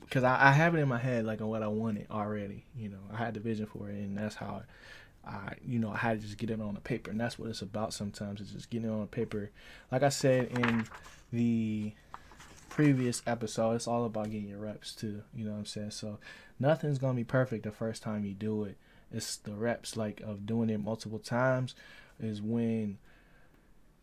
because 0.00 0.24
I, 0.24 0.48
I 0.48 0.52
have 0.52 0.74
it 0.74 0.78
in 0.78 0.88
my 0.88 0.98
head 0.98 1.24
like 1.24 1.40
on 1.40 1.48
what 1.48 1.62
I 1.62 1.68
wanted 1.68 2.06
already. 2.10 2.64
You 2.76 2.90
know, 2.90 2.98
I 3.12 3.16
had 3.16 3.34
the 3.34 3.40
vision 3.40 3.66
for 3.66 3.88
it, 3.90 3.94
and 3.94 4.16
that's 4.16 4.34
how 4.34 4.62
I, 5.26 5.54
you 5.66 5.78
know, 5.78 5.90
I 5.90 5.98
had 5.98 6.20
to 6.20 6.26
just 6.26 6.38
get 6.38 6.50
it 6.50 6.60
on 6.60 6.74
the 6.74 6.80
paper, 6.80 7.10
and 7.10 7.20
that's 7.20 7.38
what 7.38 7.48
it's 7.48 7.62
about. 7.62 7.92
Sometimes 7.92 8.40
it's 8.40 8.50
just 8.50 8.70
getting 8.70 8.88
it 8.88 8.92
on 8.92 9.02
the 9.02 9.06
paper. 9.06 9.50
Like 9.92 10.02
I 10.02 10.08
said 10.08 10.46
in 10.46 10.86
the 11.32 11.92
previous 12.68 13.22
episode, 13.26 13.72
it's 13.72 13.86
all 13.86 14.04
about 14.04 14.30
getting 14.30 14.48
your 14.48 14.58
reps 14.58 14.94
too. 14.94 15.22
You 15.34 15.44
know 15.44 15.52
what 15.52 15.58
I'm 15.58 15.66
saying? 15.66 15.90
So 15.92 16.18
nothing's 16.58 16.98
gonna 16.98 17.14
be 17.14 17.24
perfect 17.24 17.64
the 17.64 17.70
first 17.70 18.02
time 18.02 18.24
you 18.24 18.34
do 18.34 18.64
it 18.64 18.76
it's 19.14 19.36
the 19.36 19.52
reps 19.52 19.96
like 19.96 20.20
of 20.20 20.46
doing 20.46 20.70
it 20.70 20.82
multiple 20.82 21.18
times 21.18 21.74
is 22.20 22.42
when 22.42 22.98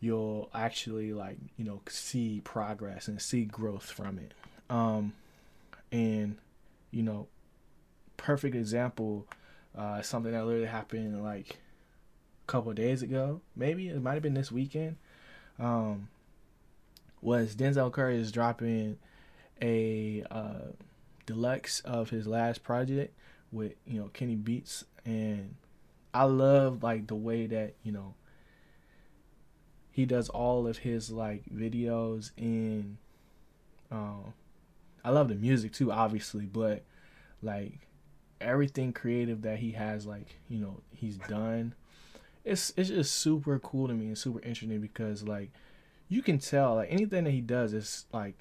you'll 0.00 0.50
actually 0.54 1.12
like 1.12 1.38
you 1.56 1.64
know 1.64 1.80
see 1.88 2.40
progress 2.44 3.08
and 3.08 3.20
see 3.20 3.44
growth 3.44 3.90
from 3.90 4.18
it. 4.18 4.32
Um 4.70 5.12
and 5.92 6.36
you 6.90 7.02
know 7.02 7.28
perfect 8.16 8.54
example 8.54 9.26
uh 9.76 10.00
something 10.02 10.32
that 10.32 10.44
literally 10.44 10.66
happened 10.66 11.22
like 11.22 11.58
a 12.44 12.46
couple 12.46 12.72
days 12.72 13.02
ago 13.02 13.40
maybe 13.56 13.88
it 13.88 14.00
might 14.00 14.14
have 14.14 14.22
been 14.22 14.34
this 14.34 14.52
weekend 14.52 14.96
um 15.58 16.08
was 17.20 17.54
denzel 17.54 17.92
curry 17.92 18.16
is 18.16 18.30
dropping 18.32 18.96
a 19.60 20.24
uh 20.30 20.70
deluxe 21.26 21.80
of 21.80 22.10
his 22.10 22.26
last 22.26 22.62
project 22.62 23.14
with 23.50 23.74
you 23.86 23.98
know 23.98 24.08
kenny 24.12 24.34
beats 24.34 24.84
and 25.04 25.54
I 26.14 26.24
love 26.24 26.82
like 26.82 27.06
the 27.06 27.14
way 27.14 27.46
that 27.46 27.74
you 27.82 27.92
know 27.92 28.14
he 29.90 30.04
does 30.04 30.28
all 30.28 30.66
of 30.66 30.78
his 30.78 31.10
like 31.10 31.44
videos 31.54 32.30
in 32.36 32.98
um 33.90 34.32
I 35.04 35.10
love 35.10 35.28
the 35.28 35.34
music 35.34 35.72
too 35.72 35.92
obviously 35.92 36.46
but 36.46 36.82
like 37.42 37.86
everything 38.40 38.92
creative 38.92 39.42
that 39.42 39.58
he 39.58 39.72
has 39.72 40.06
like 40.06 40.36
you 40.48 40.58
know 40.58 40.80
he's 40.94 41.16
done 41.16 41.74
it's 42.44 42.72
it's 42.76 42.88
just 42.88 43.14
super 43.14 43.58
cool 43.58 43.88
to 43.88 43.94
me 43.94 44.06
and 44.06 44.18
super 44.18 44.40
interesting 44.40 44.80
because 44.80 45.22
like 45.22 45.50
you 46.08 46.22
can 46.22 46.38
tell 46.38 46.76
like 46.76 46.90
anything 46.90 47.24
that 47.24 47.30
he 47.30 47.40
does 47.40 47.72
is 47.72 48.06
like 48.12 48.36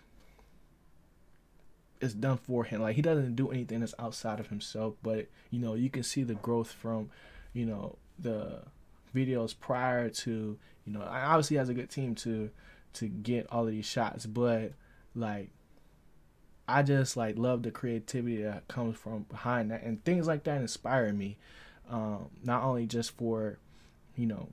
is 2.01 2.13
done 2.13 2.37
for 2.37 2.63
him. 2.63 2.81
Like 2.81 2.95
he 2.95 3.01
doesn't 3.01 3.35
do 3.35 3.51
anything 3.51 3.79
that's 3.79 3.95
outside 3.97 4.39
of 4.39 4.47
himself, 4.47 4.95
but 5.01 5.27
you 5.49 5.59
know 5.59 5.75
you 5.75 5.89
can 5.89 6.03
see 6.03 6.23
the 6.23 6.35
growth 6.35 6.71
from, 6.71 7.09
you 7.53 7.65
know 7.65 7.97
the 8.19 8.61
videos 9.15 9.53
prior 9.57 10.09
to 10.09 10.57
you 10.85 10.93
know 10.93 11.01
obviously 11.01 11.57
has 11.57 11.69
a 11.69 11.73
good 11.73 11.89
team 11.89 12.15
to 12.15 12.49
to 12.93 13.07
get 13.07 13.47
all 13.51 13.65
of 13.65 13.71
these 13.71 13.85
shots 13.85 14.25
but 14.25 14.73
like 15.15 15.49
I 16.67 16.83
just 16.83 17.17
like 17.17 17.37
love 17.37 17.63
the 17.63 17.71
creativity 17.71 18.43
that 18.43 18.67
comes 18.67 18.97
from 18.97 19.23
behind 19.23 19.71
that 19.71 19.83
and 19.83 20.03
things 20.03 20.27
like 20.27 20.43
that 20.45 20.61
inspire 20.61 21.11
me 21.11 21.37
um 21.89 22.29
not 22.43 22.63
only 22.63 22.85
just 22.85 23.11
for 23.17 23.57
you 24.15 24.27
know 24.27 24.49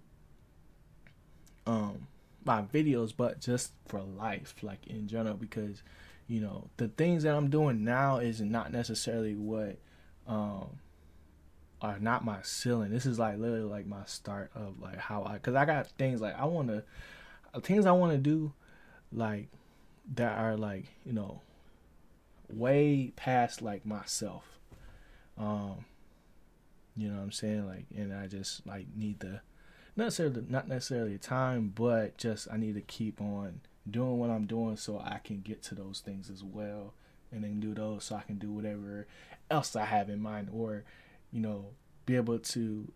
um 1.67 2.09
my 2.45 2.63
videos 2.63 3.13
but 3.17 3.41
just 3.41 3.73
for 3.87 4.01
life 4.01 4.55
like 4.63 4.87
in 4.87 5.07
general 5.07 5.37
because 5.37 5.83
you 6.29 6.41
know 6.41 6.69
the 6.77 6.89
things 6.89 7.23
that 7.23 7.35
I'm 7.35 7.49
doing 7.49 7.85
now 7.85 8.19
is 8.19 8.41
not 8.41 8.71
necessarily 8.71 9.35
what 9.35 9.79
um 10.27 10.79
are 11.81 11.99
not 11.99 12.25
my 12.25 12.39
ceiling. 12.43 12.91
This 12.91 13.07
is 13.07 13.19
like 13.19 13.39
literally 13.39 13.63
like 13.63 13.87
my 13.87 14.05
start 14.05 14.51
of 14.55 14.81
like 14.81 14.99
how 14.99 15.25
I 15.25 15.39
cuz 15.39 15.55
I 15.55 15.65
got 15.65 15.87
things 15.93 16.21
like 16.21 16.39
I 16.39 16.45
want 16.45 16.69
to 16.69 16.85
things 17.61 17.87
I 17.87 17.93
want 17.93 18.13
to 18.13 18.19
do 18.19 18.53
like 19.11 19.49
that 20.15 20.39
are 20.39 20.57
like, 20.57 20.87
you 21.05 21.13
know, 21.13 21.41
way 22.51 23.13
past 23.17 23.63
like 23.63 23.87
myself. 23.87 24.59
Um 25.39 25.87
you 26.95 27.09
know 27.09 27.17
what 27.17 27.23
I'm 27.23 27.33
saying? 27.33 27.67
Like 27.67 27.87
and 27.97 28.13
I 28.13 28.27
just 28.27 28.67
like 28.67 28.87
need 28.95 29.21
the 29.21 29.41
not 29.97 30.05
necessarily 30.07 30.45
not 30.49 30.69
necessarily 30.69 31.17
time, 31.17 31.73
but 31.75 32.19
just 32.19 32.49
I 32.53 32.59
need 32.59 32.75
to 32.75 32.83
keep 32.83 33.21
on 33.21 33.61
doing 33.91 34.19
what 34.19 34.31
I'm 34.31 34.47
doing 34.47 34.77
so 34.77 34.99
I 34.99 35.19
can 35.23 35.41
get 35.41 35.63
to 35.65 35.75
those 35.75 36.01
things 36.01 36.31
as 36.31 36.43
well. 36.43 36.95
And 37.31 37.45
then 37.45 37.61
do 37.61 37.75
those 37.75 38.05
so 38.05 38.17
I 38.17 38.23
can 38.23 38.39
do 38.39 38.51
whatever 38.51 39.07
else 39.51 39.77
I 39.77 39.85
have 39.85 40.09
in 40.09 40.21
mind 40.21 40.49
or 40.53 40.85
you 41.31 41.41
know 41.41 41.67
be 42.07 42.17
able 42.17 42.39
to 42.39 42.91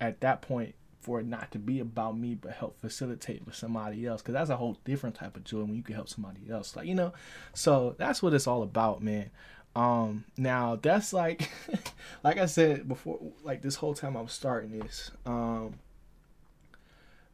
at 0.00 0.20
that 0.20 0.42
point 0.42 0.74
for 1.00 1.20
it 1.20 1.26
not 1.26 1.50
to 1.52 1.58
be 1.58 1.80
about 1.80 2.16
me 2.16 2.34
but 2.34 2.52
help 2.52 2.80
facilitate 2.80 3.44
for 3.44 3.52
somebody 3.52 4.06
else. 4.06 4.20
Because 4.20 4.34
that's 4.34 4.50
a 4.50 4.56
whole 4.56 4.78
different 4.84 5.14
type 5.14 5.36
of 5.36 5.44
joy 5.44 5.60
when 5.60 5.76
you 5.76 5.82
can 5.82 5.94
help 5.94 6.08
somebody 6.08 6.50
else 6.50 6.74
like 6.76 6.86
you 6.86 6.94
know? 6.94 7.12
So 7.54 7.94
that's 7.98 8.22
what 8.22 8.34
it's 8.34 8.46
all 8.46 8.62
about 8.62 9.02
man. 9.02 9.30
Um 9.74 10.24
now 10.36 10.76
that's 10.76 11.12
like 11.12 11.50
like 12.24 12.36
i 12.36 12.46
said 12.46 12.86
before 12.86 13.18
like 13.42 13.62
this 13.62 13.76
whole 13.76 13.94
time 13.94 14.16
i'm 14.16 14.28
starting 14.28 14.78
this 14.78 15.10
um 15.24 15.74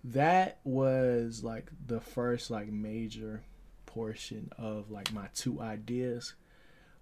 that 0.05 0.59
was 0.65 1.43
like 1.43 1.71
the 1.87 2.01
first 2.01 2.51
like 2.51 2.69
major 2.69 3.43
portion 3.87 4.51
of 4.59 4.91
like 4.91 5.13
my 5.13 5.27
two 5.35 5.61
ideas 5.61 6.35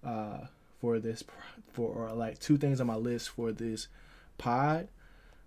uh 0.04 0.46
for 0.80 0.98
this 0.98 1.22
for 1.72 1.88
or 1.88 2.12
like 2.12 2.38
two 2.38 2.56
things 2.56 2.80
on 2.80 2.86
my 2.86 2.94
list 2.94 3.30
for 3.30 3.52
this 3.52 3.88
pod. 4.38 4.88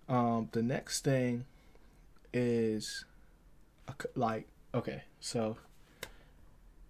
Um 0.08 0.50
the 0.52 0.62
next 0.62 1.04
thing 1.04 1.46
is 2.34 3.06
like 4.16 4.48
okay 4.74 5.04
so 5.20 5.58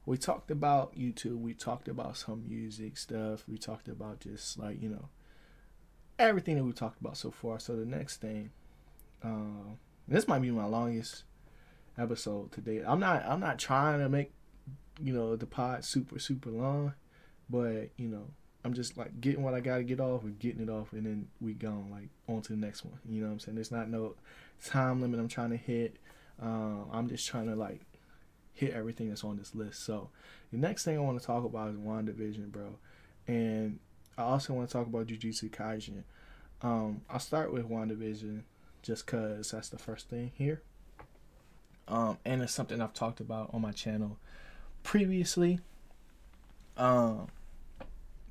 we 0.06 0.18
talked 0.18 0.52
about 0.52 0.98
youtube 0.98 1.40
we 1.40 1.54
talked 1.54 1.88
about 1.88 2.18
some 2.18 2.44
music 2.46 2.98
stuff 2.98 3.46
we 3.48 3.58
talked 3.58 3.88
about 3.88 4.20
just 4.20 4.60
like 4.60 4.82
you 4.82 4.90
know 4.90 5.08
everything 6.20 6.58
that 6.58 6.64
we 6.64 6.74
talked 6.74 7.00
about 7.00 7.18
so 7.18 7.32
far. 7.32 7.60
So 7.60 7.76
the 7.76 7.86
next 7.86 8.18
thing 8.18 8.52
um 9.24 9.80
this 10.10 10.28
might 10.28 10.42
be 10.42 10.52
my 10.52 10.66
longest 10.66 11.24
episode 11.98 12.52
today. 12.52 12.82
I'm 12.86 13.00
not 13.00 13.24
I'm 13.26 13.40
not 13.40 13.60
trying 13.60 14.00
to 14.00 14.10
make 14.10 14.32
you 15.02 15.14
know 15.14 15.36
the 15.36 15.46
pod 15.46 15.86
super 15.86 16.20
super 16.20 16.50
long, 16.50 16.94
but 17.50 17.90
you 17.98 18.08
know 18.08 18.26
I'm 18.66 18.74
just 18.74 18.98
like 18.98 19.22
getting 19.22 19.44
what 19.44 19.54
I 19.54 19.60
gotta 19.60 19.84
get 19.84 20.00
off 20.00 20.24
and 20.24 20.38
getting 20.40 20.62
it 20.62 20.70
off, 20.70 20.94
and 20.94 21.06
then 21.06 21.28
we 21.40 21.54
gone 21.54 21.90
like 21.92 22.10
on 22.28 22.42
to 22.44 22.54
the 22.54 22.58
next 22.58 22.84
one. 22.84 23.00
You 23.08 23.22
know 23.22 23.28
what 23.28 23.34
I'm 23.34 23.40
saying? 23.40 23.56
There's 23.56 23.72
not 23.72 23.90
no 23.90 24.16
time 24.66 25.02
limit 25.02 25.20
I'm 25.20 25.28
trying 25.28 25.52
to 25.52 25.58
hit. 25.58 25.98
Um, 26.42 26.88
I'm 26.92 27.08
just 27.08 27.28
trying 27.28 27.48
to 27.48 27.56
like 27.56 27.82
hit 28.54 28.74
everything 28.74 29.10
that's 29.10 29.24
on 29.24 29.38
this 29.38 29.54
list. 29.54 29.86
So 29.86 30.10
the 30.52 30.58
next 30.58 30.84
thing 30.84 30.98
I 30.98 31.02
want 31.02 31.20
to 31.20 31.26
talk 31.26 31.46
about 31.46 31.70
is 31.70 31.78
WandaVision, 31.78 32.52
bro, 32.52 32.78
and 33.28 33.80
I 34.18 34.24
also 34.24 34.54
want 34.54 34.70
to 34.70 34.74
talk 34.74 34.88
about 34.88 35.08
Jujutsu 35.08 35.50
Kaisen. 35.52 36.04
Um, 36.62 37.02
I'll 37.10 37.20
start 37.20 37.54
with 37.54 37.70
WandaVision 37.70 38.42
just 38.82 39.06
because 39.06 39.52
that's 39.52 39.70
the 39.70 39.78
first 39.78 40.10
thing 40.10 40.32
here. 40.36 40.62
Um, 41.88 42.18
and 42.24 42.42
it's 42.42 42.54
something 42.54 42.82
I've 42.82 42.94
talked 42.94 43.20
about 43.20 43.50
on 43.54 43.62
my 43.62 43.72
channel 43.72 44.18
previously. 44.84 45.60
Um, 46.78 47.28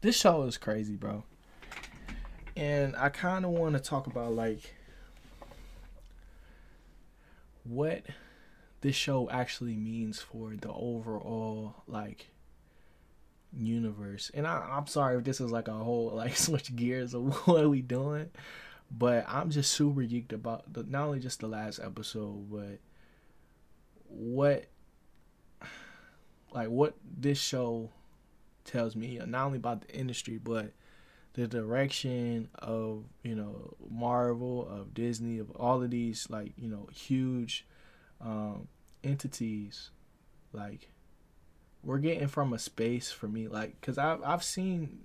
this 0.01 0.17
show 0.17 0.45
is 0.45 0.57
crazy, 0.57 0.95
bro. 0.95 1.25
And 2.57 2.97
I 2.97 3.09
kind 3.09 3.45
of 3.45 3.51
want 3.53 3.75
to 3.75 3.81
talk 3.81 4.07
about 4.07 4.33
like 4.33 4.75
what 7.65 8.05
this 8.81 8.95
show 8.95 9.29
actually 9.31 9.77
means 9.77 10.21
for 10.21 10.55
the 10.57 10.73
overall 10.73 11.83
like 11.87 12.31
universe. 13.53 14.31
And 14.35 14.47
I, 14.47 14.67
I'm 14.71 14.87
sorry 14.87 15.17
if 15.17 15.25
this 15.25 15.41
is 15.41 15.51
like 15.51 15.69
a 15.69 15.73
whole 15.73 16.13
like 16.15 16.37
switch 16.37 16.75
gears 16.75 17.15
of 17.15 17.35
what 17.47 17.69
we 17.69 17.83
doing. 17.83 18.31
But 18.91 19.27
I'm 19.29 19.51
just 19.51 19.73
super 19.73 20.01
geeked 20.01 20.33
about 20.33 20.73
the, 20.73 20.83
not 20.85 21.07
only 21.07 21.21
just 21.21 21.41
the 21.41 21.49
last 21.49 21.79
episode, 21.79 22.51
but 22.51 22.79
what 24.09 24.67
like 26.53 26.69
what 26.69 26.95
this 27.19 27.39
show 27.39 27.91
tells 28.65 28.97
me 28.97 29.21
not 29.27 29.47
only 29.47 29.59
about 29.59 29.87
the 29.87 29.95
industry 29.95 30.39
but 30.43 30.73
the 31.35 31.47
direction 31.47 32.49
of 32.55 33.05
you 33.23 33.35
know 33.35 33.75
Marvel 33.91 34.67
of 34.69 34.95
Disney 34.95 35.39
of 35.39 35.51
all 35.53 35.83
of 35.83 35.91
these 35.91 36.27
like 36.31 36.53
you 36.57 36.69
know 36.69 36.89
huge 36.93 37.67
um, 38.21 38.69
entities 39.05 39.91
like 40.53 40.91
we're 41.83 41.99
getting 41.99 42.29
from 42.29 42.53
a 42.53 42.59
space 42.59 43.11
for 43.11 43.29
me 43.29 43.47
like 43.47 43.81
because 43.81 43.99
I've, 43.99 44.23
I've 44.25 44.43
seen 44.43 44.99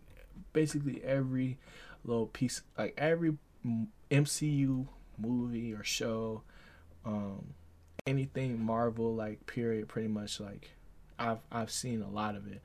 basically 0.53 1.03
every 1.03 1.57
little 2.03 2.27
piece 2.27 2.61
like 2.77 2.95
every 2.97 3.35
MCU 4.12 4.88
movie 5.17 5.73
or 5.73 5.84
show, 5.84 6.43
um, 7.06 7.54
anything 8.06 8.63
Marvel 8.63 9.15
like 9.15 9.45
period, 9.45 9.88
pretty 9.88 10.08
much 10.08 10.39
like 10.39 10.71
I've 11.17 11.39
I've 11.52 11.71
seen 11.71 12.02
a 12.02 12.10
lot 12.10 12.36
of 12.36 12.47
it. 12.47 12.62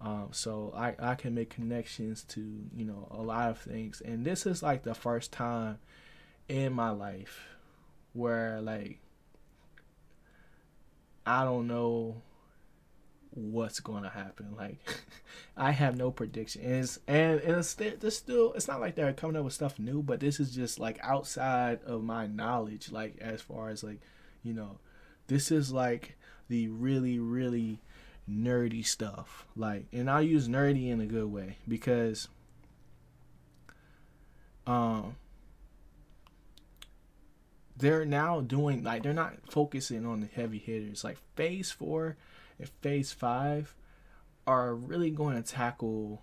Um, 0.00 0.28
so 0.30 0.74
I, 0.76 0.94
I 0.98 1.14
can 1.14 1.34
make 1.34 1.50
connections 1.50 2.22
to 2.24 2.40
you 2.40 2.84
know 2.84 3.08
a 3.10 3.22
lot 3.22 3.50
of 3.50 3.58
things 3.58 4.02
and 4.04 4.26
this 4.26 4.44
is 4.44 4.62
like 4.62 4.82
the 4.82 4.94
first 4.94 5.32
time 5.32 5.78
in 6.48 6.74
my 6.74 6.90
life 6.90 7.48
where 8.12 8.60
like 8.60 8.98
I 11.24 11.44
don't 11.44 11.66
know 11.66 12.22
what's 13.36 13.80
going 13.80 14.02
to 14.02 14.08
happen. 14.08 14.54
Like, 14.56 14.78
I 15.56 15.70
have 15.70 15.96
no 15.96 16.10
predictions, 16.10 16.98
and 17.06 17.40
and 17.40 17.56
it's, 17.58 17.76
it's 17.78 18.16
still 18.16 18.52
it's 18.54 18.66
not 18.66 18.80
like 18.80 18.94
they're 18.94 19.12
coming 19.12 19.36
up 19.36 19.44
with 19.44 19.52
stuff 19.52 19.78
new, 19.78 20.02
but 20.02 20.20
this 20.20 20.40
is 20.40 20.54
just 20.54 20.78
like 20.80 20.98
outside 21.02 21.80
of 21.84 22.02
my 22.02 22.26
knowledge. 22.26 22.90
Like 22.90 23.18
as 23.20 23.42
far 23.42 23.68
as 23.68 23.84
like, 23.84 24.00
you 24.42 24.54
know, 24.54 24.78
this 25.28 25.50
is 25.50 25.72
like 25.72 26.16
the 26.48 26.68
really 26.68 27.18
really 27.18 27.80
nerdy 28.28 28.84
stuff. 28.84 29.46
Like, 29.54 29.86
and 29.92 30.10
I'll 30.10 30.22
use 30.22 30.48
nerdy 30.48 30.90
in 30.90 31.00
a 31.00 31.06
good 31.06 31.30
way 31.30 31.58
because, 31.68 32.28
um. 34.66 35.16
They're 37.78 38.06
now 38.06 38.40
doing 38.40 38.82
like 38.82 39.02
they're 39.02 39.12
not 39.12 39.34
focusing 39.50 40.06
on 40.06 40.20
the 40.20 40.28
heavy 40.28 40.56
hitters. 40.56 41.04
Like 41.04 41.18
phase 41.34 41.70
four, 41.70 42.16
and 42.58 42.68
phase 42.80 43.12
five 43.12 43.74
are 44.46 44.74
really 44.74 45.10
going 45.10 45.40
to 45.40 45.42
tackle 45.42 46.22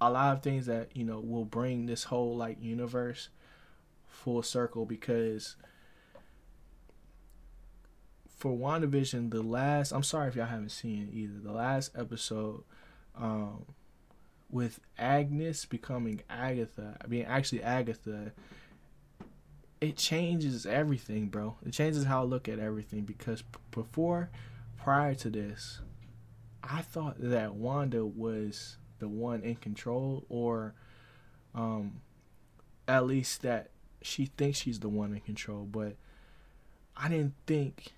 a 0.00 0.10
lot 0.10 0.36
of 0.36 0.42
things 0.42 0.66
that 0.66 0.88
you 0.94 1.04
know 1.04 1.20
will 1.20 1.44
bring 1.44 1.86
this 1.86 2.04
whole 2.04 2.36
like 2.36 2.58
universe 2.60 3.28
full 4.08 4.42
circle 4.42 4.84
because 4.84 5.56
for 8.44 8.54
WandaVision, 8.56 9.30
the 9.30 9.42
last 9.42 9.92
I'm 9.92 10.02
sorry 10.02 10.28
if 10.28 10.36
y'all 10.36 10.44
haven't 10.44 10.70
seen 10.70 11.08
it 11.08 11.16
either. 11.16 11.38
The 11.42 11.52
last 11.52 11.92
episode, 11.96 12.62
um, 13.18 13.64
with 14.50 14.80
Agnes 14.98 15.64
becoming 15.64 16.20
Agatha, 16.28 16.98
I 17.02 17.06
mean 17.06 17.24
actually 17.26 17.62
Agatha, 17.62 18.32
it 19.80 19.96
changes 19.96 20.66
everything, 20.66 21.28
bro. 21.28 21.56
It 21.64 21.72
changes 21.72 22.04
how 22.04 22.20
I 22.20 22.24
look 22.24 22.46
at 22.46 22.58
everything 22.58 23.02
because 23.02 23.42
before 23.70 24.28
prior 24.84 25.14
to 25.14 25.30
this, 25.30 25.80
I 26.62 26.82
thought 26.82 27.16
that 27.18 27.54
Wanda 27.54 28.04
was 28.04 28.76
the 28.98 29.08
one 29.08 29.40
in 29.42 29.56
control, 29.56 30.26
or 30.28 30.74
um, 31.54 32.02
at 32.86 33.06
least 33.06 33.40
that 33.42 33.70
she 34.02 34.26
thinks 34.26 34.58
she's 34.58 34.80
the 34.80 34.90
one 34.90 35.14
in 35.14 35.20
control. 35.20 35.64
But 35.64 35.96
I 36.94 37.08
didn't 37.08 37.34
think 37.46 37.94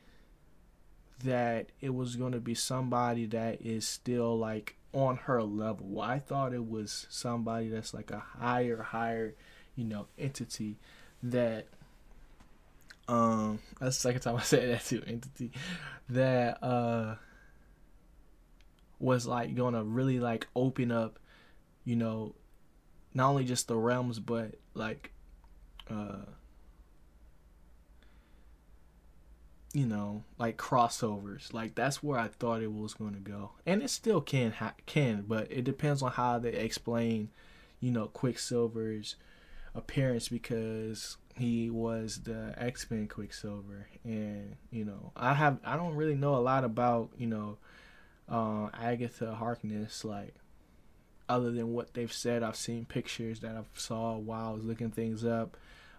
that 1.25 1.73
it 1.81 1.93
was 1.93 2.15
going 2.15 2.33
to 2.33 2.41
be 2.41 2.55
somebody 2.55 3.27
that 3.27 3.61
is 3.61 3.87
still 3.87 4.39
like 4.39 4.77
on 4.93 5.17
her 5.17 5.43
level. 5.43 6.01
I 6.01 6.21
thought 6.21 6.55
it 6.55 6.69
was 6.69 7.07
somebody 7.11 7.69
that's 7.69 7.95
like 7.95 8.13
a 8.13 8.23
higher, 8.39 8.81
higher, 8.81 9.35
you 9.75 9.85
know, 9.85 10.07
entity 10.17 10.79
that 11.21 11.67
Um, 13.09 13.61
that's 13.81 13.97
the 13.97 14.01
second 14.01 14.21
time 14.23 14.37
I 14.37 14.43
said 14.43 14.71
that 14.71 14.85
to 14.87 15.03
entity. 15.07 15.53
That 16.09 16.63
uh 16.63 17.17
was 18.99 19.27
like 19.27 19.55
gonna 19.55 19.85
really 19.85 20.19
like 20.21 20.47
open 20.57 20.91
up, 20.91 21.19
you 21.85 21.97
know, 21.97 22.35
not 23.15 23.31
only 23.31 23.45
just 23.45 23.69
the 23.69 23.77
realms 23.77 24.19
but 24.19 24.55
like 24.75 25.13
uh 25.91 26.25
you 29.77 29.85
know, 29.85 30.25
like 30.39 30.57
crossovers. 30.57 31.53
Like 31.53 31.75
that's 31.75 32.03
where 32.03 32.19
I 32.19 32.29
thought 32.29 32.63
it 32.63 32.73
was 32.73 32.95
going 32.95 33.13
to 33.13 33.21
go, 33.21 33.51
and 33.67 33.83
it 33.83 33.91
still 33.91 34.23
can 34.23 34.53
ha- 34.53 34.73
can, 34.87 35.27
but 35.29 35.53
it 35.53 35.65
depends 35.65 36.01
on 36.01 36.13
how 36.13 36.39
they 36.39 36.53
explain, 36.55 37.29
you 37.79 37.91
know, 37.91 38.07
Quicksilver's 38.07 39.17
appearance 39.75 40.31
because 40.31 41.19
he 41.39 41.69
was 41.69 42.23
the 42.23 42.55
X 42.57 42.91
Men 42.91 43.09
Quicksilver, 43.09 43.87
and 44.05 44.57
you 44.71 44.85
know, 44.85 45.13
I 45.17 45.35
have 45.35 45.59
I 45.65 45.77
don't 45.77 45.95
really 45.95 46.15
know 46.15 46.37
a 46.37 46.41
lot 46.41 46.65
about 46.65 47.11
you 47.19 47.27
know, 47.27 47.59
uh, 48.29 48.69
Agatha 48.75 49.35
Harkness 49.35 50.05
like. 50.05 50.35
Other 51.29 51.51
than 51.51 51.73
what 51.73 51.93
they've 51.93 52.13
said, 52.13 52.45
I've 52.45 52.55
seen 52.55 52.85
pictures 52.85 53.41
that 53.41 53.57
I 53.57 53.63
saw 53.75 54.17
while 54.17 54.51
I 54.51 54.53
was 54.53 54.65
looking 54.65 54.93
things 54.93 55.25
up 55.25 55.57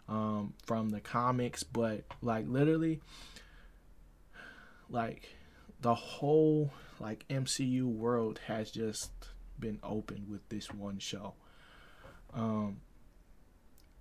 um, 0.08 0.54
from 0.66 0.90
the 0.90 1.02
comics, 1.02 1.64
but 1.64 2.06
like 2.22 2.48
literally, 2.48 3.02
like 4.90 5.36
the 5.82 5.94
whole 5.94 6.72
like 7.02 7.26
MCU 7.30 7.84
world 7.84 8.40
has 8.48 8.72
just 8.72 9.12
been 9.60 9.80
opened 9.84 10.30
with 10.30 10.48
this 10.48 10.74
one 10.74 11.00
show. 11.00 11.34
Um 12.34 12.78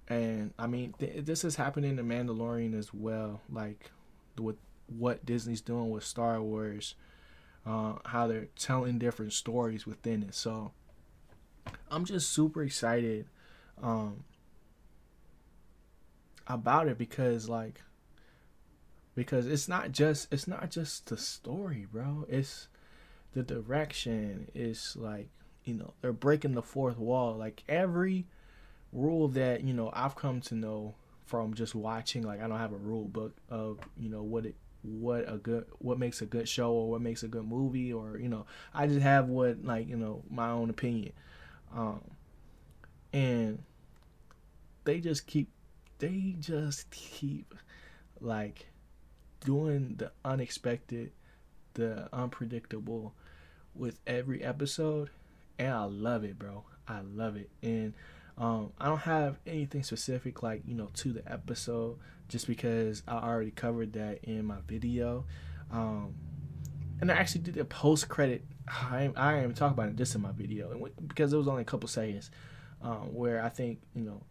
and 0.08 0.52
I 0.58 0.66
mean 0.66 0.94
th- 0.98 1.24
this 1.24 1.44
is 1.44 1.56
happening 1.56 1.98
in 1.98 2.06
Mandalorian 2.08 2.78
as 2.78 2.92
well 2.94 3.40
like 3.50 3.90
with 4.38 4.56
what 4.86 5.26
Disney's 5.26 5.60
doing 5.60 5.90
with 5.90 6.04
Star 6.04 6.40
Wars 6.40 6.94
uh 7.64 7.94
how 8.04 8.26
they're 8.26 8.48
telling 8.56 8.98
different 8.98 9.32
stories 9.32 9.86
within 9.86 10.22
it. 10.22 10.34
So 10.34 10.72
I'm 11.90 12.04
just 12.04 12.30
super 12.30 12.62
excited 12.62 13.26
um 13.82 14.24
about 16.46 16.88
it 16.88 16.96
because 16.98 17.48
like 17.48 17.82
because 19.16 19.46
it's 19.46 19.66
not 19.66 19.90
just 19.92 20.32
it's 20.32 20.46
not 20.46 20.70
just 20.70 21.06
the 21.06 21.16
story, 21.16 21.86
bro. 21.90 22.26
It's 22.28 22.68
the 23.32 23.42
direction. 23.42 24.48
It's 24.54 24.94
like 24.94 25.28
you 25.64 25.74
know 25.74 25.94
they're 26.00 26.12
breaking 26.12 26.54
the 26.54 26.62
fourth 26.62 26.98
wall. 26.98 27.36
Like 27.36 27.64
every 27.68 28.26
rule 28.96 29.28
that 29.28 29.62
you 29.62 29.74
know 29.74 29.90
I've 29.92 30.16
come 30.16 30.40
to 30.42 30.54
know 30.54 30.94
from 31.26 31.54
just 31.54 31.74
watching. 31.74 32.22
Like 32.22 32.42
I 32.42 32.48
don't 32.48 32.58
have 32.58 32.72
a 32.72 32.78
rule 32.78 33.04
book 33.04 33.36
of 33.48 33.78
you 33.96 34.08
know 34.08 34.22
what 34.22 34.46
it 34.46 34.56
what 34.82 35.30
a 35.30 35.36
good 35.36 35.66
what 35.78 35.98
makes 35.98 36.22
a 36.22 36.26
good 36.26 36.48
show 36.48 36.72
or 36.72 36.90
what 36.90 37.00
makes 37.00 37.22
a 37.22 37.28
good 37.28 37.46
movie 37.46 37.92
or 37.92 38.18
you 38.18 38.28
know 38.28 38.46
I 38.72 38.86
just 38.86 39.00
have 39.00 39.28
what 39.28 39.64
like 39.64 39.88
you 39.88 39.96
know 39.96 40.22
my 40.30 40.50
own 40.50 40.70
opinion. 40.70 41.12
Um, 41.74 42.00
and 43.12 43.62
they 44.84 45.00
just 45.00 45.26
keep 45.26 45.48
they 45.98 46.34
just 46.40 46.90
keep 46.90 47.54
like 48.20 48.66
doing 49.44 49.94
the 49.98 50.12
unexpected, 50.24 51.12
the 51.74 52.08
unpredictable 52.12 53.12
with 53.74 53.98
every 54.06 54.42
episode, 54.42 55.10
and 55.58 55.72
I 55.72 55.84
love 55.84 56.24
it, 56.24 56.38
bro. 56.38 56.64
I 56.88 57.00
love 57.00 57.36
it, 57.36 57.50
and 57.62 57.94
um, 58.38 58.72
I 58.78 58.86
don't 58.86 58.98
have 58.98 59.38
anything 59.46 59.82
specific 59.82 60.42
like 60.42 60.62
you 60.66 60.74
know 60.74 60.90
to 60.94 61.12
the 61.12 61.30
episode, 61.30 61.98
just 62.28 62.46
because 62.46 63.02
I 63.08 63.14
already 63.16 63.50
covered 63.50 63.94
that 63.94 64.24
in 64.24 64.44
my 64.44 64.58
video. 64.66 65.24
Um, 65.70 66.14
and 67.00 67.10
I 67.10 67.14
actually 67.14 67.42
did 67.42 67.56
a 67.56 67.64
post 67.64 68.08
credit. 68.08 68.44
I 68.68 69.10
I 69.16 69.34
am 69.34 69.54
talking 69.54 69.74
about 69.74 69.88
it 69.88 69.96
just 69.96 70.14
in 70.14 70.20
my 70.20 70.32
video, 70.32 70.70
and 70.70 71.08
because 71.08 71.32
it 71.32 71.36
was 71.36 71.48
only 71.48 71.62
a 71.62 71.66
couple 71.66 71.88
seconds, 71.88 72.30
um, 72.82 73.14
where 73.14 73.42
I 73.42 73.48
think 73.48 73.80
you 73.94 74.02
know, 74.02 74.22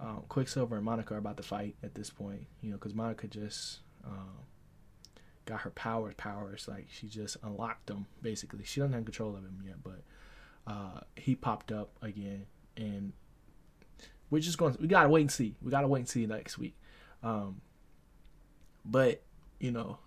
um, 0.00 0.24
Quicksilver 0.28 0.76
and 0.76 0.84
Monica 0.84 1.14
are 1.14 1.18
about 1.18 1.38
to 1.38 1.42
fight 1.42 1.76
at 1.82 1.94
this 1.94 2.10
point. 2.10 2.46
You 2.60 2.70
know, 2.70 2.76
because 2.76 2.94
Monica 2.94 3.26
just 3.28 3.80
um, 4.04 4.44
got 5.48 5.60
her 5.62 5.70
powers 5.70 6.14
powers 6.18 6.68
like 6.68 6.86
she 6.90 7.06
just 7.06 7.38
unlocked 7.42 7.86
them 7.86 8.04
basically 8.20 8.62
she 8.64 8.80
doesn't 8.80 8.92
have 8.92 9.04
control 9.06 9.30
of 9.30 9.42
him 9.42 9.62
yet 9.64 9.76
but 9.82 10.02
uh, 10.66 11.00
he 11.16 11.34
popped 11.34 11.72
up 11.72 11.90
again 12.02 12.44
and 12.76 13.14
we're 14.30 14.40
just 14.40 14.58
going 14.58 14.74
to, 14.74 14.80
we 14.80 14.88
gotta 14.88 15.08
wait 15.08 15.22
and 15.22 15.32
see 15.32 15.54
we 15.62 15.70
gotta 15.70 15.88
wait 15.88 16.00
and 16.00 16.08
see 16.08 16.26
next 16.26 16.58
week 16.58 16.74
um, 17.22 17.60
but 18.84 19.22
you 19.58 19.70
know 19.70 19.98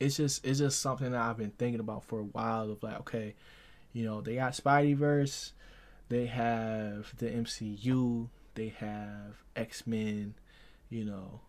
it's 0.00 0.16
just 0.16 0.44
it's 0.44 0.58
just 0.58 0.80
something 0.80 1.12
that 1.12 1.20
i've 1.20 1.38
been 1.38 1.50
thinking 1.50 1.80
about 1.80 2.04
for 2.04 2.20
a 2.20 2.24
while 2.24 2.70
of 2.70 2.82
like 2.82 3.00
okay 3.00 3.34
you 3.92 4.04
know 4.04 4.20
they 4.20 4.36
got 4.36 4.52
spideyverse 4.52 5.52
they 6.08 6.26
have 6.26 7.12
the 7.18 7.26
mcu 7.26 8.28
they 8.54 8.68
have 8.78 9.42
x-men 9.56 10.34
you 10.88 11.04
know 11.04 11.40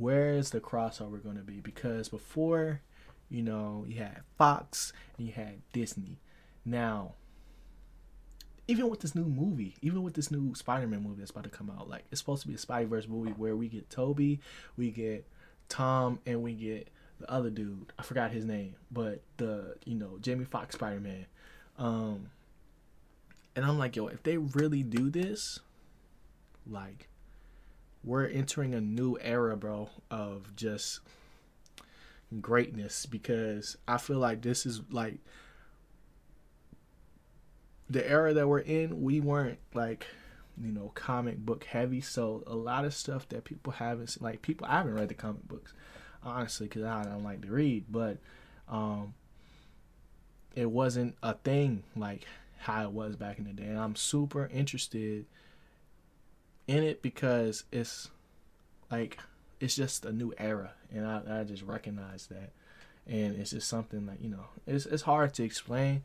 where 0.00 0.32
is 0.32 0.50
the 0.50 0.60
crossover 0.60 1.22
going 1.22 1.36
to 1.36 1.42
be? 1.42 1.60
Because 1.60 2.08
before, 2.08 2.80
you 3.28 3.42
know, 3.42 3.84
you 3.86 3.98
had 3.98 4.22
Fox 4.38 4.94
and 5.18 5.26
you 5.26 5.32
had 5.34 5.60
Disney. 5.72 6.18
Now, 6.64 7.14
even 8.70 8.88
with 8.88 9.00
this 9.00 9.16
new 9.16 9.24
movie, 9.24 9.74
even 9.82 10.04
with 10.04 10.14
this 10.14 10.30
new 10.30 10.54
Spider-Man 10.54 11.02
movie 11.02 11.16
that's 11.18 11.32
about 11.32 11.42
to 11.42 11.50
come 11.50 11.70
out, 11.76 11.90
like 11.90 12.04
it's 12.12 12.20
supposed 12.20 12.42
to 12.42 12.48
be 12.48 12.54
a 12.54 12.58
Spider-Verse 12.58 13.08
movie 13.08 13.32
where 13.32 13.56
we 13.56 13.66
get 13.66 13.90
Tobey, 13.90 14.38
we 14.76 14.92
get 14.92 15.26
Tom, 15.68 16.20
and 16.24 16.40
we 16.40 16.52
get 16.52 16.88
the 17.18 17.28
other 17.28 17.50
dude. 17.50 17.92
I 17.98 18.04
forgot 18.04 18.30
his 18.30 18.44
name, 18.44 18.76
but 18.92 19.22
the 19.38 19.74
you 19.84 19.96
know 19.96 20.18
Jamie 20.20 20.44
Foxx 20.44 20.76
Spider-Man. 20.76 21.26
Um, 21.78 22.30
and 23.56 23.64
I'm 23.64 23.76
like, 23.76 23.96
yo, 23.96 24.06
if 24.06 24.22
they 24.22 24.36
really 24.36 24.84
do 24.84 25.10
this, 25.10 25.58
like 26.64 27.08
we're 28.04 28.26
entering 28.26 28.72
a 28.72 28.80
new 28.80 29.18
era, 29.20 29.56
bro, 29.56 29.90
of 30.12 30.54
just 30.54 31.00
greatness 32.40 33.04
because 33.04 33.76
I 33.88 33.98
feel 33.98 34.18
like 34.18 34.42
this 34.42 34.64
is 34.64 34.80
like 34.92 35.18
the 37.90 38.08
era 38.08 38.32
that 38.32 38.48
we're 38.48 38.60
in, 38.60 39.02
we 39.02 39.20
weren't 39.20 39.58
like, 39.74 40.06
you 40.62 40.72
know, 40.72 40.92
comic 40.94 41.38
book 41.38 41.64
heavy. 41.64 42.00
So 42.00 42.44
a 42.46 42.54
lot 42.54 42.84
of 42.84 42.94
stuff 42.94 43.28
that 43.30 43.44
people 43.44 43.72
haven't 43.72 44.16
like 44.22 44.42
people 44.42 44.66
I 44.70 44.78
haven't 44.78 44.94
read 44.94 45.08
the 45.08 45.14
comic 45.14 45.46
books 45.46 45.74
honestly 46.22 46.68
because 46.68 46.84
I 46.84 47.02
don't 47.04 47.24
like 47.24 47.42
to 47.42 47.48
read, 47.50 47.84
but 47.90 48.18
um, 48.68 49.14
it 50.54 50.70
wasn't 50.70 51.16
a 51.22 51.34
thing 51.34 51.82
like 51.96 52.26
how 52.58 52.84
it 52.84 52.92
was 52.92 53.16
back 53.16 53.38
in 53.38 53.44
the 53.44 53.52
day. 53.52 53.64
And 53.64 53.78
I'm 53.78 53.96
super 53.96 54.48
interested 54.52 55.26
in 56.68 56.84
it 56.84 57.02
because 57.02 57.64
it's 57.72 58.10
like 58.90 59.18
it's 59.58 59.74
just 59.74 60.04
a 60.04 60.12
new 60.12 60.32
era, 60.38 60.72
and 60.92 61.06
I, 61.06 61.40
I 61.40 61.44
just 61.44 61.62
recognize 61.62 62.28
that, 62.28 62.50
and 63.06 63.36
it's 63.36 63.50
just 63.50 63.68
something 63.68 64.06
that 64.06 64.20
you 64.20 64.30
know 64.30 64.44
it's 64.66 64.86
it's 64.86 65.02
hard 65.02 65.34
to 65.34 65.42
explain. 65.42 66.02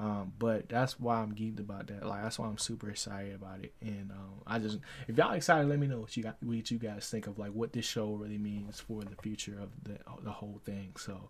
Um, 0.00 0.32
but 0.38 0.70
that's 0.70 0.98
why 0.98 1.16
I'm 1.16 1.34
geeked 1.34 1.60
about 1.60 1.88
that. 1.88 2.06
Like 2.06 2.22
that's 2.22 2.38
why 2.38 2.46
I'm 2.46 2.56
super 2.56 2.88
excited 2.88 3.34
about 3.34 3.60
it. 3.62 3.74
And 3.82 4.10
um, 4.12 4.40
I 4.46 4.58
just, 4.58 4.78
if 5.06 5.18
y'all 5.18 5.32
excited, 5.32 5.68
let 5.68 5.78
me 5.78 5.86
know 5.86 6.00
what 6.00 6.16
you 6.16 6.22
got, 6.22 6.36
what 6.42 6.70
you 6.70 6.78
guys 6.78 7.06
think 7.10 7.26
of 7.26 7.38
like 7.38 7.50
what 7.50 7.74
this 7.74 7.84
show 7.84 8.14
really 8.14 8.38
means 8.38 8.80
for 8.80 9.02
the 9.02 9.14
future 9.22 9.58
of 9.60 9.68
the 9.84 9.98
the 10.22 10.30
whole 10.30 10.58
thing. 10.64 10.94
So, 10.96 11.28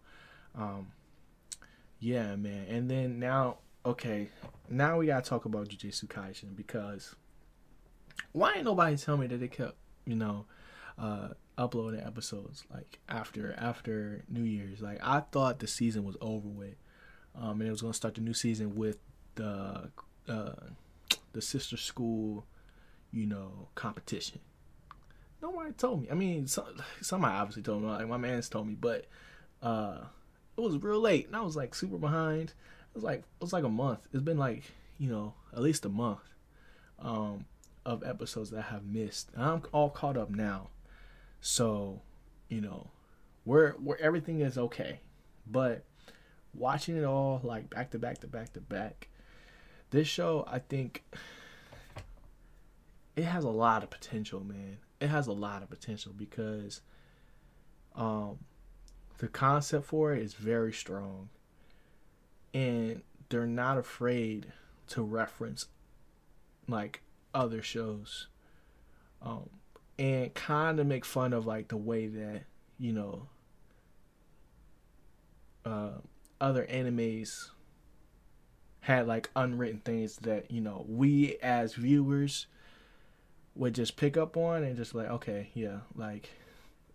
um, 0.56 0.92
yeah, 1.98 2.36
man. 2.36 2.66
And 2.68 2.88
then 2.88 3.18
now, 3.18 3.58
okay, 3.84 4.28
now 4.68 4.98
we 4.98 5.06
gotta 5.06 5.28
talk 5.28 5.46
about 5.46 5.68
Jujutsu 5.68 6.04
Kaisen 6.04 6.54
because 6.54 7.16
why 8.30 8.54
ain't 8.54 8.64
nobody 8.64 8.96
tell 8.96 9.16
me 9.16 9.26
that 9.26 9.40
they 9.40 9.48
kept, 9.48 9.74
you 10.06 10.14
know, 10.14 10.46
uh, 10.96 11.30
uploading 11.58 12.00
episodes 12.00 12.64
like 12.72 13.00
after 13.08 13.54
after 13.58 14.22
New 14.28 14.44
Year's. 14.44 14.80
Like 14.80 15.00
I 15.02 15.20
thought 15.32 15.58
the 15.58 15.66
season 15.66 16.04
was 16.04 16.16
over 16.20 16.48
with, 16.48 16.76
um, 17.34 17.60
and 17.60 17.68
it 17.68 17.70
was 17.70 17.82
gonna 17.82 17.94
start 17.94 18.14
the 18.14 18.20
new 18.20 18.34
season 18.34 18.74
with 18.76 18.98
the 19.34 19.90
uh, 20.28 20.52
the 21.32 21.42
sister 21.42 21.76
school, 21.76 22.46
you 23.10 23.26
know, 23.26 23.68
competition. 23.74 24.40
Nobody 25.42 25.72
told 25.72 26.02
me. 26.02 26.08
I 26.10 26.14
mean, 26.14 26.46
some, 26.46 26.66
somebody 27.00 27.34
obviously 27.34 27.62
told 27.62 27.82
me. 27.82 27.88
Like 27.88 28.08
my 28.08 28.16
man's 28.16 28.48
told 28.48 28.66
me, 28.66 28.76
but 28.78 29.06
uh, 29.62 29.98
it 30.56 30.60
was 30.60 30.76
real 30.78 31.00
late, 31.00 31.26
and 31.26 31.36
I 31.36 31.40
was 31.40 31.56
like 31.56 31.74
super 31.74 31.98
behind. 31.98 32.50
It 32.50 32.94
was 32.94 33.04
like 33.04 33.20
it 33.20 33.40
was 33.40 33.52
like 33.52 33.64
a 33.64 33.68
month. 33.68 34.00
It's 34.12 34.22
been 34.22 34.38
like 34.38 34.64
you 34.98 35.08
know 35.08 35.34
at 35.52 35.62
least 35.62 35.84
a 35.84 35.88
month. 35.88 36.20
Um, 36.98 37.46
of 37.84 38.04
episodes 38.04 38.50
that 38.50 38.58
I 38.58 38.72
have 38.72 38.84
missed. 38.84 39.30
I'm 39.36 39.62
all 39.72 39.90
caught 39.90 40.16
up 40.16 40.30
now. 40.30 40.70
So, 41.40 42.02
you 42.48 42.60
know, 42.60 42.90
where 43.44 43.72
where 43.72 44.00
everything 44.00 44.40
is 44.40 44.58
okay. 44.58 45.00
But 45.46 45.84
watching 46.54 46.96
it 46.96 47.04
all 47.04 47.40
like 47.42 47.70
back 47.70 47.90
to 47.90 47.98
back 47.98 48.18
to 48.18 48.26
back 48.26 48.52
to 48.54 48.60
back, 48.60 49.08
this 49.90 50.08
show 50.08 50.44
I 50.48 50.58
think 50.58 51.02
it 53.16 53.24
has 53.24 53.44
a 53.44 53.50
lot 53.50 53.82
of 53.82 53.90
potential, 53.90 54.40
man. 54.44 54.78
It 55.00 55.08
has 55.08 55.26
a 55.26 55.32
lot 55.32 55.62
of 55.62 55.70
potential 55.70 56.12
because 56.16 56.80
Um, 57.94 58.38
the 59.18 59.28
concept 59.28 59.84
for 59.86 60.14
it 60.14 60.22
is 60.22 60.34
very 60.34 60.72
strong, 60.72 61.28
and 62.54 63.02
they're 63.28 63.46
not 63.46 63.76
afraid 63.78 64.52
to 64.88 65.02
reference 65.02 65.66
like 66.68 67.02
other 67.34 67.62
shows, 67.62 68.28
um, 69.20 69.50
and 69.98 70.32
kind 70.34 70.78
of 70.80 70.86
make 70.86 71.04
fun 71.04 71.32
of 71.32 71.46
like 71.46 71.68
the 71.68 71.76
way 71.76 72.06
that 72.06 72.44
you 72.78 72.92
know 72.92 73.28
uh, 75.64 75.98
other 76.40 76.66
animes 76.66 77.50
had 78.80 79.06
like 79.06 79.28
unwritten 79.36 79.80
things 79.80 80.16
that 80.16 80.50
you 80.50 80.60
know 80.60 80.84
we 80.88 81.36
as 81.42 81.74
viewers 81.74 82.46
would 83.54 83.74
just 83.74 83.96
pick 83.96 84.16
up 84.16 84.36
on 84.36 84.62
and 84.62 84.76
just 84.76 84.94
like 84.94 85.08
okay 85.08 85.50
yeah 85.54 85.78
like 85.94 86.30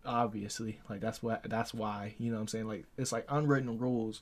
obviously 0.05 0.79
like 0.89 0.99
that's 0.99 1.21
what 1.21 1.43
that's 1.43 1.73
why 1.73 2.13
you 2.17 2.31
know 2.31 2.39
i'm 2.39 2.47
saying? 2.47 2.67
Like 2.67 2.85
it's 2.97 3.11
like 3.11 3.25
unwritten 3.29 3.77
rules 3.77 4.21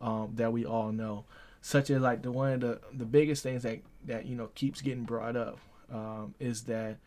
um, 0.00 0.32
that 0.34 0.52
we 0.52 0.64
all 0.64 0.92
know 0.92 1.24
such 1.60 1.90
as 1.90 2.00
like 2.02 2.22
the 2.22 2.30
one 2.30 2.52
of 2.52 2.60
the 2.60 2.80
the 2.92 3.04
biggest 3.04 3.42
things 3.42 3.62
that 3.62 3.80
that 4.04 4.26
you 4.26 4.36
know 4.36 4.48
keeps 4.54 4.80
getting 4.80 5.04
brought 5.04 5.36
up 5.36 5.58
um, 5.92 6.34
is 6.38 6.64
that 6.64 6.98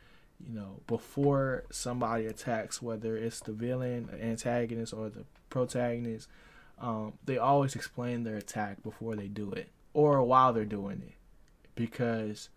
you 0.47 0.55
know 0.55 0.82
before 0.88 1.64
somebody 1.70 2.26
attacks 2.26 2.82
whether 2.82 3.16
it's 3.16 3.41
the 3.41 3.51
villain 3.51 4.10
antagonist 4.22 4.93
or 4.93 5.10
the 5.10 5.24
protagonist 5.49 6.28
um, 6.82 7.13
they 7.25 7.38
always 7.38 7.75
explain 7.75 8.23
their 8.23 8.38
attack 8.38 8.82
before 8.84 9.15
they 9.15 9.27
do 9.27 9.51
it 9.51 9.69
or 9.93 10.21
while 10.23 10.53
they're 10.53 10.65
doing 10.65 11.01
it 11.05 11.15
because 11.75 12.49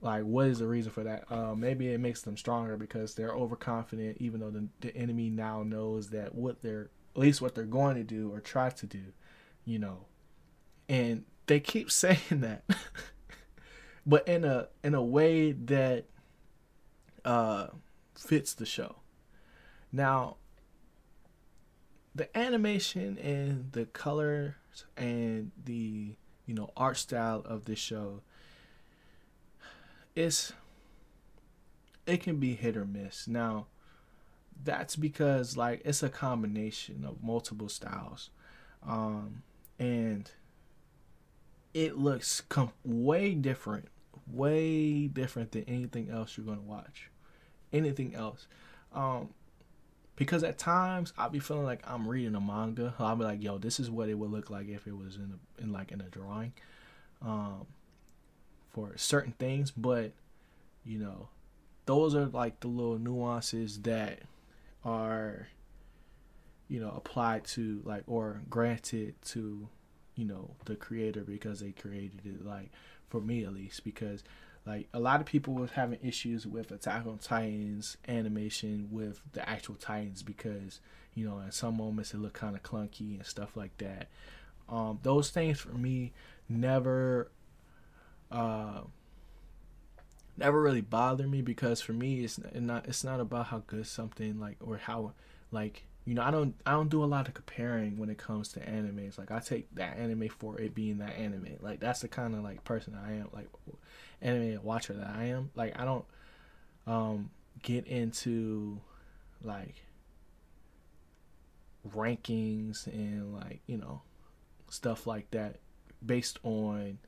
like 0.00 0.22
what 0.22 0.48
is 0.48 0.58
the 0.58 0.66
reason 0.66 0.90
for 0.90 1.04
that? 1.04 1.24
Uh, 1.30 1.54
maybe 1.54 1.88
it 1.88 2.00
makes 2.00 2.22
them 2.22 2.36
stronger 2.36 2.76
because 2.76 3.14
they're 3.14 3.34
overconfident 3.34 4.16
even 4.20 4.40
though 4.40 4.50
the, 4.50 4.68
the 4.80 4.96
enemy 4.96 5.30
now 5.30 5.62
knows 5.62 6.10
that 6.10 6.34
what 6.34 6.62
they're 6.62 6.90
at 7.14 7.20
least 7.20 7.40
what 7.42 7.54
they're 7.54 7.64
going 7.64 7.96
to 7.96 8.02
do 8.02 8.32
or 8.32 8.40
try 8.40 8.70
to 8.70 8.86
do 8.86 9.02
you 9.64 9.78
know. 9.78 10.06
And 10.88 11.24
they 11.46 11.60
keep 11.60 11.90
saying 11.90 12.18
that. 12.30 12.64
But 14.04 14.26
in 14.26 14.44
a 14.44 14.66
in 14.82 14.94
a 14.94 15.02
way 15.02 15.52
that 15.52 16.06
uh 17.24 17.68
fits 18.16 18.52
the 18.52 18.66
show. 18.66 18.96
Now 19.92 20.38
the 22.14 22.36
animation 22.36 23.18
and 23.18 23.72
the 23.72 23.86
colors 23.86 24.54
and 24.96 25.50
the 25.64 26.14
you 26.46 26.54
know 26.54 26.70
art 26.76 26.96
style 26.96 27.42
of 27.46 27.64
this 27.64 27.78
show 27.78 28.20
it's 30.14 30.52
it 32.06 32.22
can 32.22 32.38
be 32.38 32.54
hit 32.54 32.76
or 32.76 32.84
miss. 32.84 33.28
Now, 33.28 33.66
that's 34.62 34.96
because 34.96 35.56
like 35.56 35.82
it's 35.84 36.02
a 36.02 36.08
combination 36.08 37.04
of 37.04 37.22
multiple 37.22 37.68
styles, 37.68 38.30
um, 38.86 39.42
and 39.78 40.30
it 41.74 41.96
looks 41.96 42.42
com- 42.42 42.72
way 42.84 43.34
different, 43.34 43.88
way 44.26 45.06
different 45.06 45.52
than 45.52 45.64
anything 45.64 46.10
else 46.10 46.36
you're 46.36 46.46
gonna 46.46 46.60
watch, 46.60 47.10
anything 47.72 48.14
else. 48.14 48.46
Um, 48.92 49.30
because 50.22 50.44
at 50.44 50.56
times 50.56 51.12
I'll 51.18 51.30
be 51.30 51.40
feeling 51.40 51.64
like 51.64 51.82
I'm 51.84 52.06
reading 52.06 52.36
a 52.36 52.40
manga. 52.40 52.94
I'll 53.00 53.16
be 53.16 53.24
like, 53.24 53.42
"Yo, 53.42 53.58
this 53.58 53.80
is 53.80 53.90
what 53.90 54.08
it 54.08 54.14
would 54.14 54.30
look 54.30 54.50
like 54.50 54.68
if 54.68 54.86
it 54.86 54.96
was 54.96 55.16
in 55.16 55.34
a, 55.34 55.62
in 55.62 55.72
like 55.72 55.90
in 55.90 56.00
a 56.00 56.04
drawing." 56.04 56.52
Um, 57.20 57.66
for 58.70 58.96
certain 58.96 59.32
things, 59.32 59.72
but 59.72 60.12
you 60.84 60.98
know, 60.98 61.28
those 61.86 62.14
are 62.14 62.26
like 62.26 62.60
the 62.60 62.68
little 62.68 63.00
nuances 63.00 63.80
that 63.82 64.20
are 64.84 65.48
you 66.68 66.78
know 66.78 66.92
applied 66.96 67.44
to 67.44 67.82
like 67.84 68.04
or 68.06 68.42
granted 68.48 69.20
to 69.22 69.68
you 70.14 70.24
know 70.24 70.54
the 70.66 70.76
creator 70.76 71.22
because 71.22 71.58
they 71.58 71.72
created 71.72 72.20
it 72.24 72.46
like 72.46 72.70
for 73.08 73.20
me 73.20 73.44
at 73.44 73.52
least 73.52 73.82
because 73.82 74.22
like 74.66 74.88
a 74.94 75.00
lot 75.00 75.20
of 75.20 75.26
people 75.26 75.54
was 75.54 75.72
having 75.72 75.98
issues 76.02 76.46
with 76.46 76.70
attack 76.70 77.06
on 77.06 77.18
titans 77.18 77.96
animation 78.06 78.88
with 78.90 79.20
the 79.32 79.48
actual 79.48 79.74
titans 79.74 80.22
because 80.22 80.80
you 81.14 81.28
know 81.28 81.38
in 81.40 81.50
some 81.50 81.76
moments 81.76 82.14
it 82.14 82.18
looked 82.18 82.34
kind 82.34 82.54
of 82.54 82.62
clunky 82.62 83.16
and 83.16 83.26
stuff 83.26 83.56
like 83.56 83.76
that 83.78 84.08
um 84.68 84.98
those 85.02 85.30
things 85.30 85.58
for 85.58 85.72
me 85.72 86.12
never 86.48 87.30
uh, 88.32 88.80
never 90.36 90.60
really 90.60 90.80
bothered 90.80 91.30
me 91.30 91.42
because 91.42 91.80
for 91.80 91.92
me 91.92 92.24
it's 92.24 92.40
not 92.54 92.86
it's 92.86 93.04
not 93.04 93.20
about 93.20 93.46
how 93.46 93.62
good 93.66 93.86
something 93.86 94.40
like 94.40 94.56
or 94.60 94.78
how 94.78 95.12
like 95.50 95.84
you 96.06 96.14
know 96.14 96.22
I 96.22 96.30
don't 96.30 96.54
I 96.64 96.72
don't 96.72 96.88
do 96.88 97.04
a 97.04 97.06
lot 97.06 97.28
of 97.28 97.34
comparing 97.34 97.98
when 97.98 98.08
it 98.08 98.18
comes 98.18 98.48
to 98.54 98.60
animes. 98.60 99.18
Like 99.18 99.30
I 99.30 99.38
take 99.38 99.72
that 99.74 99.98
anime 99.98 100.28
for 100.28 100.58
it 100.58 100.74
being 100.74 100.98
that 100.98 101.16
anime. 101.16 101.58
Like 101.60 101.80
that's 101.80 102.00
the 102.00 102.08
kind 102.08 102.34
of 102.34 102.42
like 102.42 102.64
person 102.64 102.96
I 103.00 103.12
am. 103.12 103.28
Like 103.32 103.48
anime 104.22 104.62
watcher 104.62 104.94
that 104.94 105.14
I 105.14 105.24
am. 105.24 105.50
Like 105.54 105.78
I 105.78 105.84
don't 105.84 106.04
um 106.86 107.30
get 107.62 107.86
into 107.86 108.80
like 109.42 109.84
rankings 111.88 112.86
and 112.86 113.34
like 113.34 113.60
you 113.66 113.76
know 113.76 114.02
stuff 114.68 115.06
like 115.06 115.30
that 115.32 115.56
based 116.04 116.38
on 116.42 116.98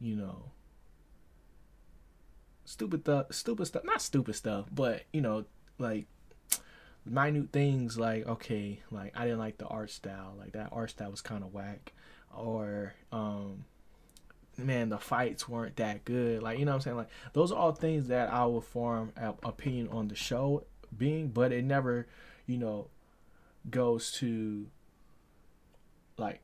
you 0.00 0.16
know, 0.16 0.50
stupid 2.64 3.02
stuff, 3.02 3.26
stupid 3.30 3.66
stuff, 3.66 3.84
not 3.84 4.02
stupid 4.02 4.34
stuff, 4.34 4.66
but 4.72 5.02
you 5.12 5.20
know, 5.20 5.44
like 5.78 6.06
minute 7.04 7.50
things 7.52 7.98
like 7.98 8.26
okay, 8.26 8.80
like 8.90 9.12
I 9.14 9.24
didn't 9.24 9.38
like 9.38 9.58
the 9.58 9.66
art 9.66 9.90
style, 9.90 10.34
like 10.38 10.52
that 10.52 10.70
art 10.72 10.90
style 10.90 11.10
was 11.10 11.20
kind 11.20 11.44
of 11.44 11.52
whack, 11.52 11.92
or 12.34 12.94
um, 13.12 13.66
man, 14.64 14.88
the 14.88 14.98
fights 14.98 15.48
weren't 15.48 15.76
that 15.76 16.04
good, 16.04 16.42
like 16.42 16.58
you 16.58 16.64
know 16.64 16.72
what 16.72 16.76
I'm 16.76 16.82
saying, 16.82 16.96
like 16.96 17.10
those 17.32 17.52
are 17.52 17.58
all 17.58 17.72
things 17.72 18.08
that 18.08 18.32
I 18.32 18.44
will 18.46 18.60
form 18.60 19.12
an 19.16 19.34
opinion 19.42 19.88
on 19.88 20.08
the 20.08 20.14
show 20.14 20.64
being, 20.96 21.28
but 21.28 21.52
it 21.52 21.64
never, 21.64 22.06
you 22.46 22.58
know, 22.58 22.88
goes 23.68 24.12
to 24.12 24.66
like 26.16 26.40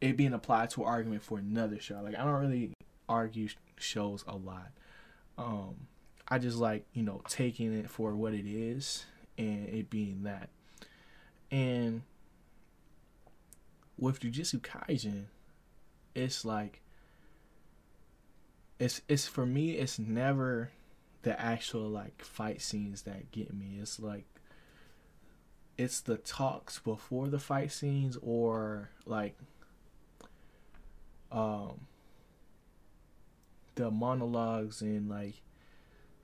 it 0.00 0.16
being 0.16 0.32
applied 0.32 0.70
to 0.70 0.82
an 0.82 0.88
argument 0.88 1.22
for 1.22 1.38
another 1.38 1.78
show. 1.80 2.00
Like 2.02 2.18
I 2.18 2.24
don't 2.24 2.40
really 2.40 2.72
argue 3.08 3.48
shows 3.76 4.24
a 4.26 4.36
lot. 4.36 4.70
Um, 5.38 5.86
I 6.28 6.38
just 6.38 6.58
like 6.58 6.84
you 6.92 7.02
know 7.02 7.22
taking 7.28 7.72
it 7.72 7.90
for 7.90 8.14
what 8.14 8.34
it 8.34 8.46
is 8.46 9.06
and 9.38 9.68
it 9.68 9.90
being 9.90 10.24
that. 10.24 10.50
And 11.50 12.02
with 13.98 14.20
Jujutsu 14.20 14.60
Kaisen, 14.60 15.24
it's 16.14 16.44
like 16.44 16.81
it's 18.82 19.00
it's 19.08 19.28
for 19.28 19.46
me. 19.46 19.72
It's 19.72 19.98
never 19.98 20.72
the 21.22 21.40
actual 21.40 21.88
like 21.88 22.24
fight 22.24 22.60
scenes 22.60 23.02
that 23.02 23.30
get 23.30 23.54
me. 23.54 23.78
It's 23.80 24.00
like 24.00 24.24
it's 25.78 26.00
the 26.00 26.16
talks 26.16 26.80
before 26.80 27.28
the 27.28 27.38
fight 27.38 27.70
scenes 27.70 28.18
or 28.20 28.90
like 29.06 29.38
um 31.30 31.86
the 33.76 33.90
monologues 33.90 34.82
and 34.82 35.08
like 35.08 35.42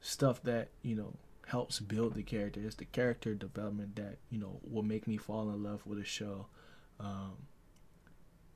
stuff 0.00 0.42
that 0.42 0.68
you 0.82 0.96
know 0.96 1.14
helps 1.46 1.78
build 1.78 2.14
the 2.14 2.24
character. 2.24 2.60
It's 2.64 2.74
the 2.74 2.86
character 2.86 3.36
development 3.36 3.94
that 3.96 4.18
you 4.30 4.40
know 4.40 4.58
will 4.68 4.82
make 4.82 5.06
me 5.06 5.16
fall 5.16 5.48
in 5.50 5.62
love 5.62 5.86
with 5.86 6.00
a 6.00 6.04
show. 6.04 6.46
Um, 6.98 7.36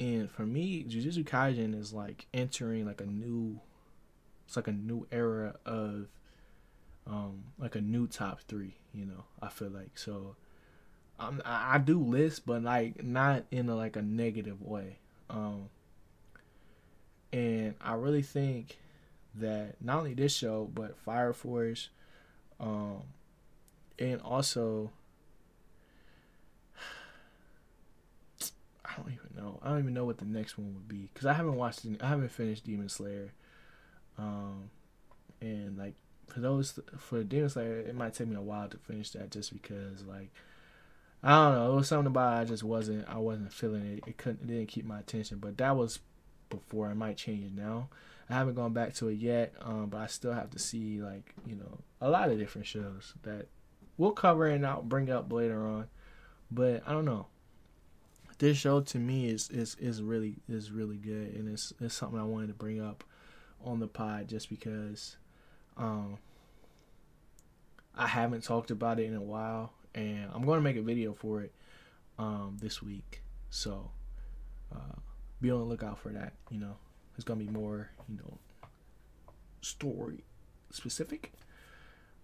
and 0.00 0.28
for 0.28 0.44
me, 0.44 0.82
Jujutsu 0.82 1.24
Kaisen 1.24 1.78
is 1.78 1.92
like 1.92 2.26
entering 2.34 2.84
like 2.84 3.00
a 3.00 3.06
new, 3.06 3.60
it's 4.52 4.56
like 4.58 4.68
a 4.68 4.72
new 4.72 5.06
era 5.10 5.54
of, 5.64 6.08
um, 7.06 7.44
like 7.58 7.74
a 7.74 7.80
new 7.80 8.06
top 8.06 8.42
three. 8.42 8.74
You 8.92 9.06
know, 9.06 9.24
I 9.40 9.48
feel 9.48 9.70
like 9.70 9.96
so. 9.96 10.36
I'm, 11.18 11.40
I 11.42 11.78
do 11.78 11.98
list, 11.98 12.44
but 12.44 12.62
like 12.62 13.02
not 13.02 13.44
in 13.50 13.66
a, 13.70 13.74
like 13.74 13.96
a 13.96 14.02
negative 14.02 14.60
way. 14.60 14.98
Um, 15.30 15.70
and 17.32 17.76
I 17.80 17.94
really 17.94 18.20
think 18.20 18.76
that 19.36 19.76
not 19.80 20.00
only 20.00 20.12
this 20.12 20.36
show 20.36 20.68
but 20.74 20.98
Fire 20.98 21.32
Force, 21.32 21.88
um, 22.60 23.04
and 23.98 24.20
also 24.20 24.90
I 28.84 28.96
don't 28.98 29.14
even 29.14 29.30
know. 29.34 29.60
I 29.62 29.70
don't 29.70 29.78
even 29.78 29.94
know 29.94 30.04
what 30.04 30.18
the 30.18 30.26
next 30.26 30.58
one 30.58 30.74
would 30.74 30.88
be 30.88 31.08
because 31.14 31.24
I 31.24 31.32
haven't 31.32 31.56
watched. 31.56 31.86
I 32.02 32.06
haven't 32.06 32.32
finished 32.32 32.66
Demon 32.66 32.90
Slayer, 32.90 33.32
um, 34.22 34.70
and 35.40 35.76
like 35.76 35.94
for 36.28 36.40
those 36.40 36.78
for 36.98 37.22
Demon 37.24 37.50
Slayer, 37.50 37.80
it 37.80 37.94
might 37.94 38.14
take 38.14 38.28
me 38.28 38.36
a 38.36 38.40
while 38.40 38.68
to 38.68 38.78
finish 38.78 39.10
that 39.10 39.30
just 39.30 39.52
because 39.52 40.04
like 40.04 40.30
I 41.22 41.30
don't 41.30 41.54
know. 41.54 41.72
It 41.72 41.76
was 41.76 41.88
something 41.88 42.08
about 42.08 42.38
it 42.38 42.40
I 42.42 42.44
just 42.44 42.64
wasn't. 42.64 43.08
I 43.08 43.18
wasn't 43.18 43.52
feeling 43.52 43.86
it. 43.86 44.04
It 44.08 44.16
couldn't. 44.16 44.44
It 44.44 44.54
didn't 44.54 44.68
keep 44.68 44.84
my 44.84 45.00
attention. 45.00 45.38
But 45.38 45.58
that 45.58 45.76
was 45.76 46.00
before. 46.50 46.88
I 46.88 46.94
might 46.94 47.16
change 47.16 47.44
it 47.44 47.54
now. 47.54 47.88
I 48.28 48.34
haven't 48.34 48.54
gone 48.54 48.72
back 48.72 48.94
to 48.94 49.08
it 49.08 49.18
yet, 49.18 49.54
um, 49.60 49.86
but 49.86 49.98
I 49.98 50.06
still 50.06 50.32
have 50.32 50.50
to 50.50 50.58
see 50.58 51.02
like 51.02 51.34
you 51.46 51.56
know 51.56 51.78
a 52.00 52.08
lot 52.08 52.30
of 52.30 52.38
different 52.38 52.66
shows 52.66 53.14
that 53.22 53.46
we'll 53.98 54.12
cover 54.12 54.46
and 54.46 54.66
I'll 54.66 54.82
bring 54.82 55.10
up 55.10 55.32
later 55.32 55.66
on. 55.66 55.86
But 56.50 56.82
I 56.86 56.92
don't 56.92 57.04
know. 57.04 57.26
This 58.38 58.56
show 58.56 58.80
to 58.80 58.98
me 58.98 59.28
is 59.28 59.50
is 59.50 59.76
is 59.78 60.02
really 60.02 60.36
is 60.48 60.72
really 60.72 60.96
good, 60.96 61.34
and 61.34 61.52
it's 61.52 61.72
it's 61.80 61.94
something 61.94 62.18
I 62.18 62.24
wanted 62.24 62.48
to 62.48 62.54
bring 62.54 62.80
up 62.80 63.04
on 63.64 63.80
the 63.80 63.86
pod 63.86 64.28
just 64.28 64.48
because 64.48 65.16
um, 65.76 66.18
I 67.96 68.06
haven't 68.06 68.44
talked 68.44 68.70
about 68.70 68.98
it 68.98 69.04
in 69.04 69.14
a 69.14 69.22
while, 69.22 69.72
and 69.94 70.30
I'm 70.32 70.44
going 70.44 70.58
to 70.58 70.64
make 70.64 70.76
a 70.76 70.82
video 70.82 71.12
for 71.12 71.42
it 71.42 71.52
um, 72.18 72.58
this 72.60 72.82
week. 72.82 73.22
So 73.50 73.90
uh, 74.74 74.98
be 75.40 75.50
on 75.50 75.58
the 75.58 75.64
lookout 75.64 75.98
for 75.98 76.10
that. 76.10 76.32
You 76.50 76.58
know, 76.58 76.76
it's 77.16 77.24
gonna 77.24 77.44
be 77.44 77.50
more 77.50 77.90
you 78.08 78.16
know 78.16 78.38
story 79.60 80.24
specific. 80.70 81.32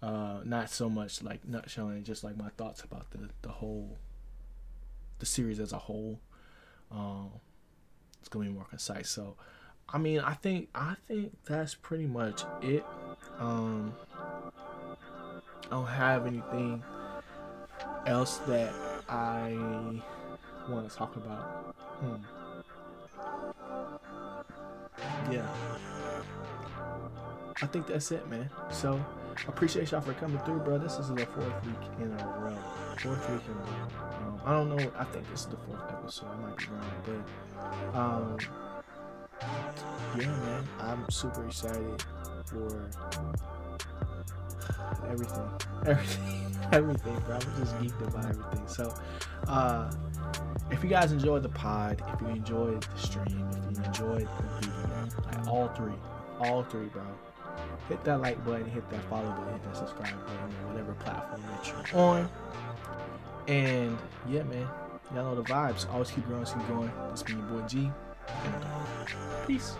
Uh, 0.01 0.41
not 0.45 0.70
so 0.70 0.89
much 0.89 1.22
like 1.22 1.47
nutshell 1.47 1.93
just 2.03 2.22
like 2.22 2.36
my 2.36 2.49
thoughts 2.51 2.82
about 2.82 3.11
the 3.11 3.28
the 3.43 3.49
whole 3.49 3.99
the 5.18 5.26
series 5.26 5.61
as 5.61 5.72
a 5.72 5.78
whole. 5.78 6.20
Um, 6.91 7.30
it's 8.20 8.28
gonna 8.28 8.47
be 8.47 8.53
more 8.53 8.66
concise. 8.70 9.11
So, 9.11 9.36
I 9.91 9.99
mean, 9.99 10.20
I 10.20 10.34
think 10.34 10.68
I 10.74 10.97
think 11.07 11.32
that's 11.47 11.74
pretty 11.74 12.07
much 12.07 12.43
it. 12.61 12.84
Um, 13.39 13.95
I 15.66 15.70
don't 15.70 15.86
have 15.86 16.26
anything 16.26 16.82
else 18.07 18.39
that 18.39 18.72
I 19.09 19.55
want 20.68 20.91
to 20.91 20.97
talk 20.97 21.16
about. 21.16 21.74
Hmm. 22.01 22.16
Yeah. 25.32 25.47
I 27.61 27.66
think 27.66 27.86
that's 27.86 28.12
it, 28.12 28.28
man. 28.28 28.49
So, 28.70 29.05
appreciate 29.49 29.91
y'all 29.91 30.01
for 30.01 30.12
coming 30.14 30.39
through, 30.41 30.61
bro. 30.61 30.78
This 30.78 30.99
is 30.99 31.09
the 31.09 31.26
fourth 31.26 31.66
week 31.66 31.91
in 32.01 32.12
a 32.12 32.26
row. 32.39 32.57
Fourth 32.99 33.30
week 33.30 33.43
in 33.47 33.53
a 33.53 33.57
row. 33.57 33.89
Um, 34.26 34.41
I 34.45 34.53
don't 34.53 34.68
know. 34.68 34.93
I 34.97 35.05
think 35.05 35.28
this 35.30 35.41
is 35.41 35.47
the 35.47 35.57
fourth 35.57 35.82
episode. 35.89 36.26
I 36.26 36.36
might 36.36 36.57
be 36.57 36.66
wrong, 36.66 37.24
but 37.93 37.99
um, 37.99 38.39
yeah, 39.41 40.26
man. 40.26 40.68
I'm 40.80 41.09
super 41.11 41.47
excited 41.47 42.05
for 42.47 42.89
everything, 45.09 45.51
everything, 45.86 46.57
everything, 46.72 47.18
bro. 47.26 47.34
I'm 47.34 47.41
just 47.41 47.76
geeked 47.76 48.09
about 48.09 48.24
everything. 48.24 48.66
So, 48.66 48.95
uh, 49.47 49.93
if 50.70 50.82
you 50.82 50.91
guys 50.91 51.12
enjoyed 51.12 51.43
the 51.43 51.49
pod, 51.49 52.03
if 52.14 52.20
you 52.20 52.28
enjoyed 52.28 52.82
the 52.82 52.99
stream, 52.99 53.49
if 53.51 53.78
you 53.78 53.84
enjoyed 53.84 54.28
the 54.39 54.66
video, 54.66 55.09
like 55.24 55.49
all 55.49 55.68
three, 55.68 55.93
all 56.41 56.62
three, 56.64 56.86
bro, 56.86 57.03
hit 57.89 58.03
that 58.05 58.20
like 58.20 58.45
button, 58.45 58.68
hit 58.68 58.89
that 58.91 59.03
follow 59.05 59.30
button, 59.30 59.53
hit 59.53 59.64
that 59.64 59.76
subscribe 59.76 60.14
button 60.26 60.36
on 60.39 60.72
whatever 60.72 60.95
platform 60.95 61.43
that 61.43 61.93
you're 61.93 62.01
on. 62.01 62.28
And 63.47 63.99
yeah, 64.28 64.43
man, 64.43 64.66
y'all 65.14 65.24
know 65.24 65.34
the 65.34 65.43
vibes. 65.43 65.91
Always 65.91 66.11
keep 66.11 66.26
growing, 66.26 66.45
keep 66.45 66.68
going. 66.68 66.93
This 67.11 67.22
been 67.22 67.39
your 67.39 67.47
boy 67.47 67.66
G. 67.66 67.91
Peace. 69.47 69.76